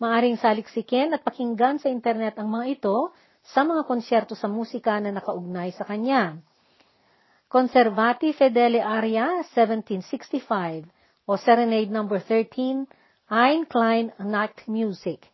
Maaring 0.01 0.41
saliksikin 0.41 1.13
at 1.13 1.21
pakinggan 1.21 1.77
sa 1.77 1.93
internet 1.93 2.41
ang 2.41 2.49
mga 2.49 2.81
ito 2.81 3.13
sa 3.45 3.61
mga 3.61 3.85
konsyerto 3.85 4.33
sa 4.33 4.49
musika 4.49 4.97
na 5.05 5.13
nakaugnay 5.13 5.69
sa 5.77 5.85
kanya. 5.85 6.41
Conservati 7.45 8.33
Fedele 8.33 8.81
Aria 8.81 9.45
1765 9.53 10.94
o 11.27 11.37
Serenade 11.37 11.91
No. 11.91 12.07
13, 12.07 12.87
Ein 13.29 13.67
Klein 13.67 14.13
Nacht 14.19 14.69
Music. 14.69 15.31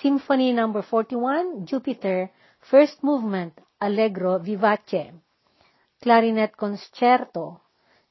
Symphony 0.00 0.52
No. 0.52 0.72
41, 0.72 1.64
Jupiter, 1.64 2.30
First 2.60 3.02
Movement, 3.02 3.54
Allegro 3.78 4.38
Vivace. 4.38 5.12
Clarinet 6.00 6.56
Concerto, 6.56 7.60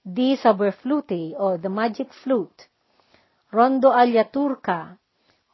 D. 0.04 0.38
Saberflute 0.38 1.36
o 1.38 1.58
The 1.58 1.70
Magic 1.70 2.14
Flute. 2.14 2.70
Rondo 3.52 3.92
alla 3.92 4.26
Turca, 4.26 4.98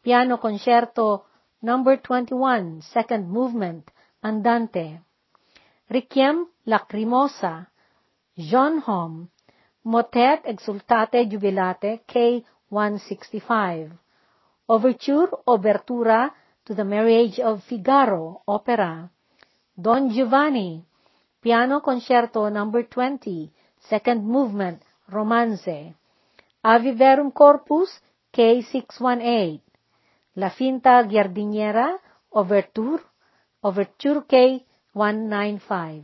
Piano 0.02 0.38
Concerto 0.38 1.26
No. 1.60 1.82
21, 1.84 2.82
Second 2.82 3.30
Movement, 3.30 3.91
Andante. 4.21 5.04
Requiem 5.88 6.50
Lacrimosa, 6.65 7.69
John 8.34 8.82
Hom, 8.86 9.28
Motet 9.86 10.41
Exultate 10.50 11.28
Jubilate 11.30 12.02
K165. 12.10 13.91
Overture 14.65 15.30
Obertura 15.45 16.34
to 16.65 16.74
the 16.74 16.84
Marriage 16.84 17.39
of 17.39 17.62
Figaro, 17.62 18.41
Opera. 18.48 19.08
Don 19.78 20.10
Giovanni, 20.10 20.84
Piano 21.39 21.82
Concerto 21.82 22.50
No. 22.50 22.71
20, 22.71 23.52
Second 23.78 24.26
Movement, 24.26 24.82
Romance. 25.13 25.93
Ave 26.63 26.93
Verum 26.93 27.30
Corpus, 27.30 28.02
K618. 28.34 29.62
La 30.34 30.50
Finta 30.50 31.06
Giardiniera, 31.06 31.93
Overture, 32.34 33.04
Overture 33.62 34.26
K195. 34.26 36.02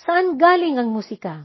Saan 0.00 0.40
galing 0.40 0.80
ang 0.80 0.88
musika? 0.88 1.44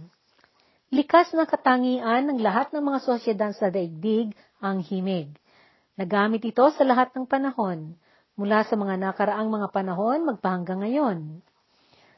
Likas 0.88 1.36
na 1.36 1.44
katangian 1.44 2.32
ng 2.32 2.40
lahat 2.40 2.72
ng 2.72 2.80
mga 2.80 3.00
sosyedad 3.04 3.52
sa 3.52 3.68
daigdig 3.68 4.32
ang 4.64 4.80
himig. 4.80 5.36
Nagamit 6.00 6.48
ito 6.48 6.64
sa 6.72 6.88
lahat 6.88 7.12
ng 7.12 7.28
panahon, 7.28 8.00
mula 8.40 8.64
sa 8.64 8.80
mga 8.80 8.96
nakaraang 8.96 9.52
mga 9.52 9.68
panahon 9.76 10.24
magpahanggang 10.24 10.88
ngayon. 10.88 11.44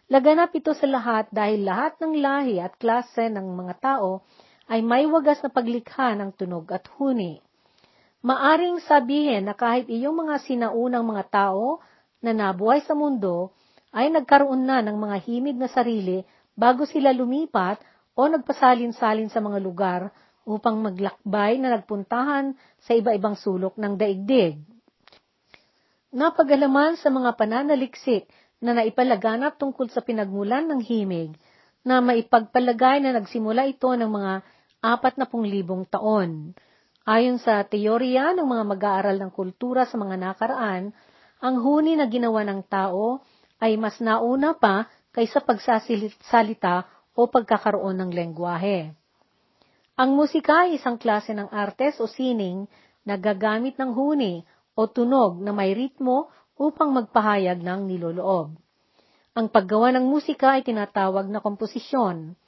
Laganap 0.06 0.54
ito 0.54 0.78
sa 0.78 0.86
lahat 0.86 1.34
dahil 1.34 1.66
lahat 1.66 1.98
ng 1.98 2.14
lahi 2.22 2.62
at 2.62 2.78
klase 2.78 3.34
ng 3.34 3.42
mga 3.42 3.74
tao 3.82 4.22
ay 4.70 4.86
may 4.86 5.10
wagas 5.10 5.42
na 5.42 5.50
paglikha 5.50 6.14
ng 6.14 6.30
tunog 6.38 6.70
at 6.70 6.86
huni. 6.94 7.42
Maaring 8.22 8.86
sabihin 8.86 9.50
na 9.50 9.58
kahit 9.58 9.90
iyong 9.90 10.14
mga 10.14 10.46
sinaunang 10.46 11.10
mga 11.10 11.26
tao 11.26 11.82
na 12.22 12.38
nabuhay 12.38 12.86
sa 12.86 12.94
mundo 12.94 13.50
ay 13.90 14.14
nagkaroon 14.14 14.62
na 14.62 14.86
ng 14.86 14.94
mga 14.94 15.18
himig 15.26 15.58
na 15.58 15.66
sarili 15.66 16.22
bago 16.54 16.86
sila 16.86 17.10
lumipat 17.10 17.82
o 18.20 18.28
nagpasalin-salin 18.28 19.32
sa 19.32 19.40
mga 19.40 19.64
lugar 19.64 20.12
upang 20.44 20.76
maglakbay 20.84 21.56
na 21.56 21.80
nagpuntahan 21.80 22.52
sa 22.84 22.92
iba-ibang 22.92 23.40
sulok 23.40 23.80
ng 23.80 23.96
daigdig. 23.96 24.60
Napagalaman 26.12 27.00
sa 27.00 27.08
mga 27.08 27.40
pananaliksik 27.40 28.28
na 28.60 28.76
naipalaganap 28.76 29.56
tungkol 29.56 29.88
sa 29.88 30.04
pinagmulan 30.04 30.68
ng 30.68 30.84
himig 30.84 31.32
na 31.88 32.04
maipagpalagay 32.04 33.00
na 33.00 33.16
nagsimula 33.16 33.72
ito 33.72 33.88
ng 33.88 34.12
mga 34.12 34.34
apat 34.84 35.16
na 35.16 35.26
libong 35.32 35.88
taon. 35.88 36.52
Ayon 37.08 37.40
sa 37.40 37.64
teorya 37.64 38.36
ng 38.36 38.44
mga 38.44 38.64
mag-aaral 38.68 39.16
ng 39.16 39.32
kultura 39.32 39.88
sa 39.88 39.96
mga 39.96 40.20
nakaraan, 40.20 40.92
ang 41.40 41.56
huni 41.64 41.96
na 41.96 42.12
ginawa 42.12 42.44
ng 42.44 42.68
tao 42.68 43.24
ay 43.64 43.80
mas 43.80 43.96
nauna 44.04 44.60
pa 44.60 44.92
kaysa 45.16 45.40
pagsasalita 45.40 46.99
o 47.20 47.28
pagkakaroon 47.28 48.00
ng 48.00 48.12
lengguwahe. 48.16 48.96
Ang 50.00 50.16
musika 50.16 50.64
ay 50.64 50.80
isang 50.80 50.96
klase 50.96 51.36
ng 51.36 51.52
artes 51.52 52.00
o 52.00 52.08
sining 52.08 52.64
na 53.04 53.20
gagamit 53.20 53.76
ng 53.76 53.92
huni 53.92 54.48
o 54.80 54.88
tunog 54.88 55.44
na 55.44 55.52
may 55.52 55.76
ritmo 55.76 56.32
upang 56.56 56.96
magpahayag 56.96 57.60
ng 57.60 57.92
niloloob. 57.92 58.56
Ang 59.36 59.48
paggawa 59.52 59.92
ng 59.92 60.08
musika 60.08 60.56
ay 60.56 60.64
tinatawag 60.64 61.28
na 61.28 61.44
komposisyon. 61.44 62.40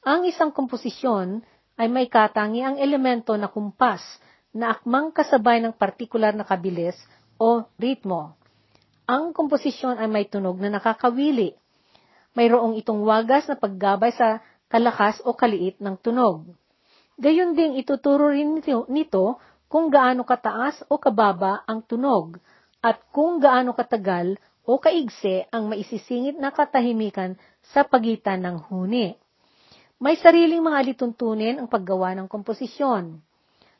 Ang 0.00 0.20
isang 0.24 0.48
komposisyon 0.48 1.44
ay 1.76 1.92
may 1.92 2.08
katangiang 2.08 2.80
elemento 2.80 3.36
na 3.36 3.52
kumpas 3.52 4.00
na 4.56 4.72
akmang 4.72 5.12
kasabay 5.12 5.60
ng 5.60 5.76
partikular 5.76 6.32
na 6.32 6.48
kabilis 6.48 6.96
o 7.36 7.68
ritmo. 7.76 8.32
Ang 9.04 9.36
komposisyon 9.36 10.00
ay 10.00 10.08
may 10.08 10.24
tunog 10.24 10.56
na 10.56 10.80
nakakawili. 10.80 11.52
Mayroong 12.36 12.76
itong 12.76 13.00
wagas 13.08 13.48
na 13.48 13.56
paggabay 13.56 14.12
sa 14.12 14.44
kalakas 14.68 15.24
o 15.24 15.32
kaliit 15.32 15.80
ng 15.80 15.96
tunog. 15.96 16.52
Gayon 17.16 17.56
ding 17.56 17.80
ituturo 17.80 18.28
rin 18.28 18.60
nito 18.92 19.40
kung 19.72 19.88
gaano 19.88 20.20
kataas 20.20 20.84
o 20.92 21.00
kababa 21.00 21.64
ang 21.64 21.80
tunog 21.80 22.36
at 22.84 23.00
kung 23.08 23.40
gaano 23.40 23.72
katagal 23.72 24.36
o 24.68 24.76
kaigse 24.76 25.48
ang 25.48 25.72
maisisingit 25.72 26.36
na 26.36 26.52
katahimikan 26.52 27.40
sa 27.72 27.88
pagitan 27.88 28.44
ng 28.44 28.68
huni. 28.68 29.16
May 29.96 30.20
sariling 30.20 30.60
mga 30.60 30.92
lituntunin 30.92 31.56
ang 31.56 31.72
paggawa 31.72 32.12
ng 32.12 32.28
komposisyon. 32.28 33.16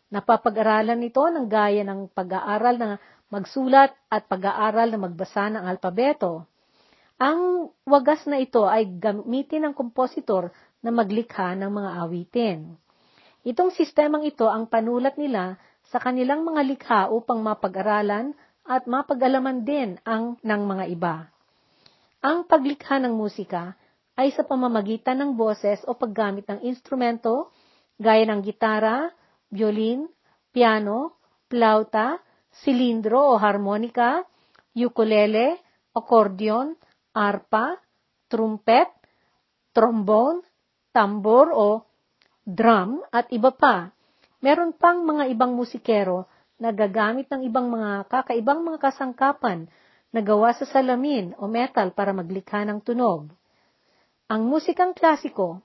Napapag-aralan 0.09 0.97
nito 0.97 1.21
ng 1.21 1.45
gaya 1.45 1.85
ng 1.85 2.09
pag-aaral 2.09 2.81
na 2.81 2.89
magsulat 3.29 3.93
at 4.09 4.25
pag-aaral 4.25 4.89
na 4.89 4.99
magbasa 5.03 5.53
ng 5.53 5.67
alpabeto. 5.67 6.49
Ang 7.17 7.73
wagas 7.89 8.29
na 8.29 8.37
ito 8.37 8.69
ay 8.69 9.01
gamitin 9.01 9.65
ng 9.65 9.75
kompositor 9.75 10.53
na 10.85 10.93
maglikha 10.93 11.57
ng 11.57 11.73
mga 11.73 11.91
awitin. 12.05 12.77
Itong 13.41 13.73
sistemang 13.73 14.29
ito 14.29 14.45
ang 14.53 14.69
panulat 14.69 15.17
nila 15.17 15.57
sa 15.89 15.97
kanilang 15.97 16.45
mga 16.45 16.63
likha 16.67 17.01
upang 17.09 17.41
mapag-aralan 17.41 18.37
at 18.69 18.85
mapag-alaman 18.85 19.65
din 19.65 19.97
ang 20.05 20.37
ng 20.45 20.63
mga 20.69 20.85
iba. 20.93 21.15
Ang 22.21 22.45
paglikha 22.45 23.01
ng 23.01 23.17
musika 23.17 23.79
ay 24.13 24.35
sa 24.37 24.45
pamamagitan 24.45 25.17
ng 25.17 25.41
boses 25.41 25.81
o 25.89 25.97
paggamit 25.97 26.45
ng 26.53 26.69
instrumento 26.69 27.49
gaya 27.97 28.29
ng 28.29 28.45
gitara, 28.45 29.09
violin, 29.49 30.05
piano, 30.53 31.17
plauta, 31.49 32.21
silindro 32.61 33.33
o 33.33 33.41
harmonika, 33.41 34.21
ukulele, 34.77 35.57
accordion, 35.97 36.77
arpa, 37.17 37.81
trumpet, 38.29 38.93
trombone, 39.73 40.45
tambor 40.93 41.49
o 41.57 41.81
drum 42.45 43.01
at 43.09 43.33
iba 43.33 43.57
pa. 43.57 43.89
Meron 44.45 44.77
pang 44.77 45.01
mga 45.01 45.33
ibang 45.33 45.57
musikero 45.57 46.29
nagagamit 46.61 47.29
ng 47.33 47.49
ibang 47.49 47.73
mga 47.73 48.09
kakaibang 48.09 48.61
mga 48.61 48.79
kasangkapan 48.81 49.69
na 50.13 50.21
gawa 50.21 50.53
sa 50.57 50.69
salamin 50.69 51.33
o 51.41 51.49
metal 51.49 51.93
para 51.93 52.13
maglikha 52.13 52.65
ng 52.65 52.81
tunog. 52.81 53.29
Ang 54.29 54.49
musikang 54.49 54.97
klasiko 54.97 55.61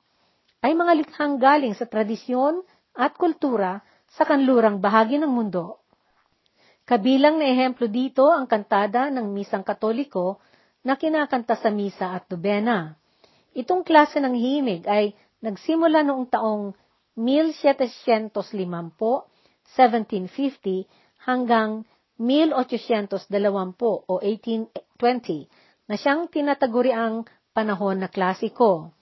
ay 0.59 0.75
mga 0.75 0.93
likhang 1.03 1.35
galing 1.39 1.75
sa 1.75 1.87
tradisyon 1.87 2.63
at 2.95 3.15
kultura 3.15 3.79
sa 4.11 4.27
kanlurang 4.27 4.83
bahagi 4.83 5.15
ng 5.15 5.31
mundo. 5.31 5.79
Kabilang 6.83 7.39
na 7.39 7.47
ehemplo 7.47 7.87
dito 7.87 8.27
ang 8.27 8.49
kantada 8.49 9.07
ng 9.07 9.31
misang 9.31 9.63
katoliko 9.63 10.43
na 10.81 10.97
kinakanta 10.97 11.57
sa 11.57 11.69
misa 11.69 12.17
at 12.17 12.25
dubena. 12.25 12.97
Itong 13.53 13.85
klase 13.85 14.17
ng 14.23 14.33
himig 14.33 14.87
ay 14.87 15.13
nagsimula 15.43 16.01
noong 16.05 16.27
taong 16.31 16.73
1750 17.17 18.31
1750 19.71 20.87
hanggang 21.23 21.85
1820 22.19 24.09
o 24.09 24.13
1820 24.19 25.87
na 25.89 25.95
siyang 25.97 26.27
tinataguri 26.27 26.93
ang 26.93 27.25
panahon 27.51 27.99
na 28.03 28.09
klasiko. 28.11 28.93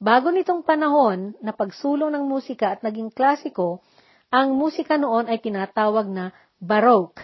Bago 0.00 0.28
nitong 0.28 0.66
panahon 0.66 1.32
na 1.40 1.54
pagsulong 1.54 2.12
ng 2.12 2.24
musika 2.28 2.76
at 2.76 2.80
naging 2.84 3.08
klasiko, 3.14 3.80
ang 4.28 4.58
musika 4.58 4.98
noon 4.98 5.30
ay 5.30 5.38
tinatawag 5.38 6.10
na 6.10 6.34
Baroque. 6.58 7.22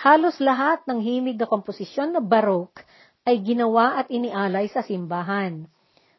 Halos 0.00 0.40
lahat 0.40 0.80
ng 0.88 1.02
himig 1.02 1.36
na 1.36 1.44
komposisyon 1.44 2.16
na 2.16 2.22
Baroque 2.24 2.86
ay 3.30 3.46
ginawa 3.46 4.02
at 4.02 4.10
inialay 4.10 4.66
sa 4.66 4.82
simbahan. 4.82 5.70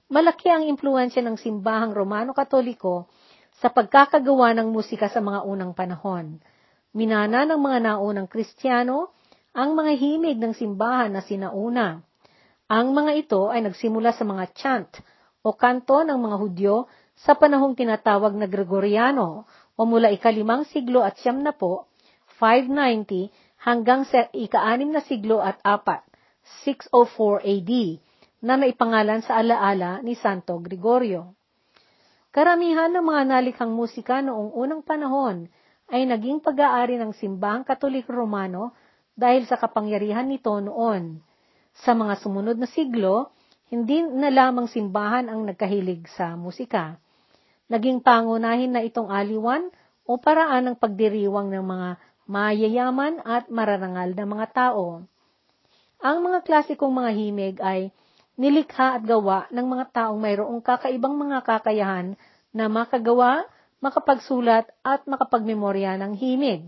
Malaki 0.08 0.48
ang 0.48 0.64
impluensya 0.64 1.20
ng 1.20 1.36
simbahang 1.36 1.92
Romano-Katoliko 1.92 3.12
sa 3.60 3.68
pagkakagawa 3.68 4.56
ng 4.56 4.72
musika 4.72 5.12
sa 5.12 5.20
mga 5.20 5.44
unang 5.44 5.76
panahon. 5.76 6.40
Minana 6.96 7.44
ng 7.44 7.60
mga 7.60 7.78
naunang 7.84 8.32
Kristiyano 8.32 9.12
ang 9.52 9.76
mga 9.76 9.92
himig 10.00 10.40
ng 10.40 10.56
simbahan 10.56 11.12
na 11.12 11.20
sinauna. 11.20 12.00
Ang 12.72 12.96
mga 12.96 13.12
ito 13.20 13.52
ay 13.52 13.68
nagsimula 13.68 14.16
sa 14.16 14.24
mga 14.24 14.48
chant 14.56 14.92
o 15.44 15.52
kanto 15.52 16.08
ng 16.08 16.16
mga 16.16 16.38
Hudyo 16.40 16.76
sa 17.20 17.36
panahong 17.36 17.76
tinatawag 17.76 18.32
na 18.40 18.48
Gregoriano 18.48 19.44
o 19.76 19.82
mula 19.84 20.12
ikalimang 20.16 20.64
siglo 20.72 21.04
at 21.04 21.20
siyam 21.20 21.44
na 21.44 21.52
po, 21.52 21.92
590 22.40 23.28
hanggang 23.68 24.08
sa 24.08 24.32
ika-anim 24.32 24.90
na 24.90 25.04
siglo 25.04 25.44
at 25.44 25.60
apat, 25.62 26.02
604 26.64 27.42
AD, 27.46 27.72
na 28.42 28.58
naipangalan 28.58 29.22
sa 29.22 29.38
alaala 29.38 30.02
ni 30.02 30.18
Santo 30.18 30.58
Gregorio. 30.58 31.38
Karamihan 32.32 32.90
ng 32.90 33.06
mga 33.06 33.22
nalikhang 33.28 33.74
musika 33.76 34.24
noong 34.24 34.56
unang 34.56 34.82
panahon 34.82 35.52
ay 35.92 36.08
naging 36.08 36.40
pag-aari 36.40 36.96
ng 36.96 37.12
simbahang 37.14 37.68
Katolik 37.68 38.08
Romano 38.08 38.72
dahil 39.14 39.44
sa 39.46 39.60
kapangyarihan 39.60 40.26
nito 40.26 40.56
noon. 40.58 41.20
Sa 41.84 41.92
mga 41.92 42.18
sumunod 42.24 42.58
na 42.58 42.68
siglo, 42.72 43.36
hindi 43.72 44.04
na 44.04 44.32
lamang 44.32 44.68
simbahan 44.68 45.28
ang 45.28 45.48
nagkahilig 45.48 46.08
sa 46.12 46.36
musika. 46.40 47.00
Naging 47.72 48.04
pangunahin 48.04 48.76
na 48.76 48.84
itong 48.84 49.08
aliwan 49.08 49.72
o 50.04 50.20
paraan 50.20 50.72
ng 50.72 50.76
pagdiriwang 50.76 51.52
ng 51.52 51.64
mga 51.64 51.90
mayayaman 52.28 53.20
at 53.24 53.48
mararangal 53.48 54.12
na 54.12 54.26
mga 54.28 54.48
tao. 54.52 55.04
Ang 56.02 56.26
mga 56.26 56.42
klasikong 56.42 56.90
mga 56.90 57.12
himig 57.14 57.56
ay 57.62 57.94
nilikha 58.34 58.98
at 58.98 59.06
gawa 59.06 59.46
ng 59.54 59.62
mga 59.70 59.86
taong 59.94 60.18
mayroong 60.18 60.58
kakaibang 60.58 61.14
mga 61.14 61.46
kakayahan 61.46 62.18
na 62.50 62.66
makagawa, 62.66 63.46
makapagsulat 63.86 64.66
at 64.82 65.06
makapagmemorya 65.06 66.02
ng 66.02 66.18
himig. 66.18 66.66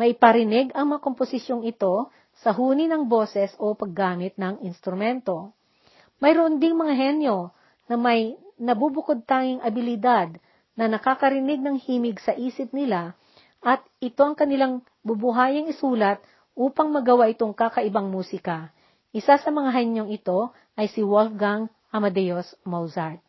Maiparinig 0.00 0.72
ang 0.72 0.96
mga 0.96 1.04
komposisyong 1.04 1.68
ito 1.68 2.08
sa 2.40 2.56
huni 2.56 2.88
ng 2.88 3.04
boses 3.04 3.52
o 3.60 3.76
paggamit 3.76 4.32
ng 4.40 4.64
instrumento. 4.64 5.52
Mayroon 6.24 6.56
ding 6.56 6.72
mga 6.72 6.96
henyo 6.96 7.52
na 7.84 8.00
may 8.00 8.32
nabubukod 8.56 9.28
tanging 9.28 9.60
abilidad 9.60 10.40
na 10.72 10.88
nakakarinig 10.88 11.60
ng 11.60 11.76
himig 11.84 12.16
sa 12.16 12.32
isip 12.32 12.72
nila 12.72 13.12
at 13.60 13.84
ito 14.00 14.24
ang 14.24 14.32
kanilang 14.32 14.80
bubuhayang 15.04 15.68
isulat 15.68 16.16
upang 16.54 16.90
magawa 16.90 17.30
itong 17.30 17.54
kakaibang 17.54 18.10
musika. 18.10 18.70
Isa 19.14 19.38
sa 19.38 19.50
mga 19.50 19.70
henyong 19.70 20.10
ito 20.10 20.50
ay 20.74 20.90
si 20.90 21.02
Wolfgang 21.02 21.70
Amadeus 21.94 22.50
Mozart. 22.66 23.22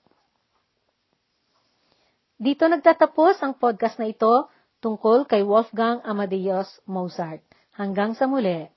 Dito 2.36 2.66
nagtatapos 2.66 3.42
ang 3.46 3.54
podcast 3.58 4.02
na 4.02 4.10
ito 4.10 4.50
tungkol 4.82 5.30
kay 5.30 5.46
Wolfgang 5.46 6.02
Amadeus 6.02 6.82
Mozart. 6.90 7.42
Hanggang 7.76 8.18
sa 8.18 8.26
muli. 8.26 8.75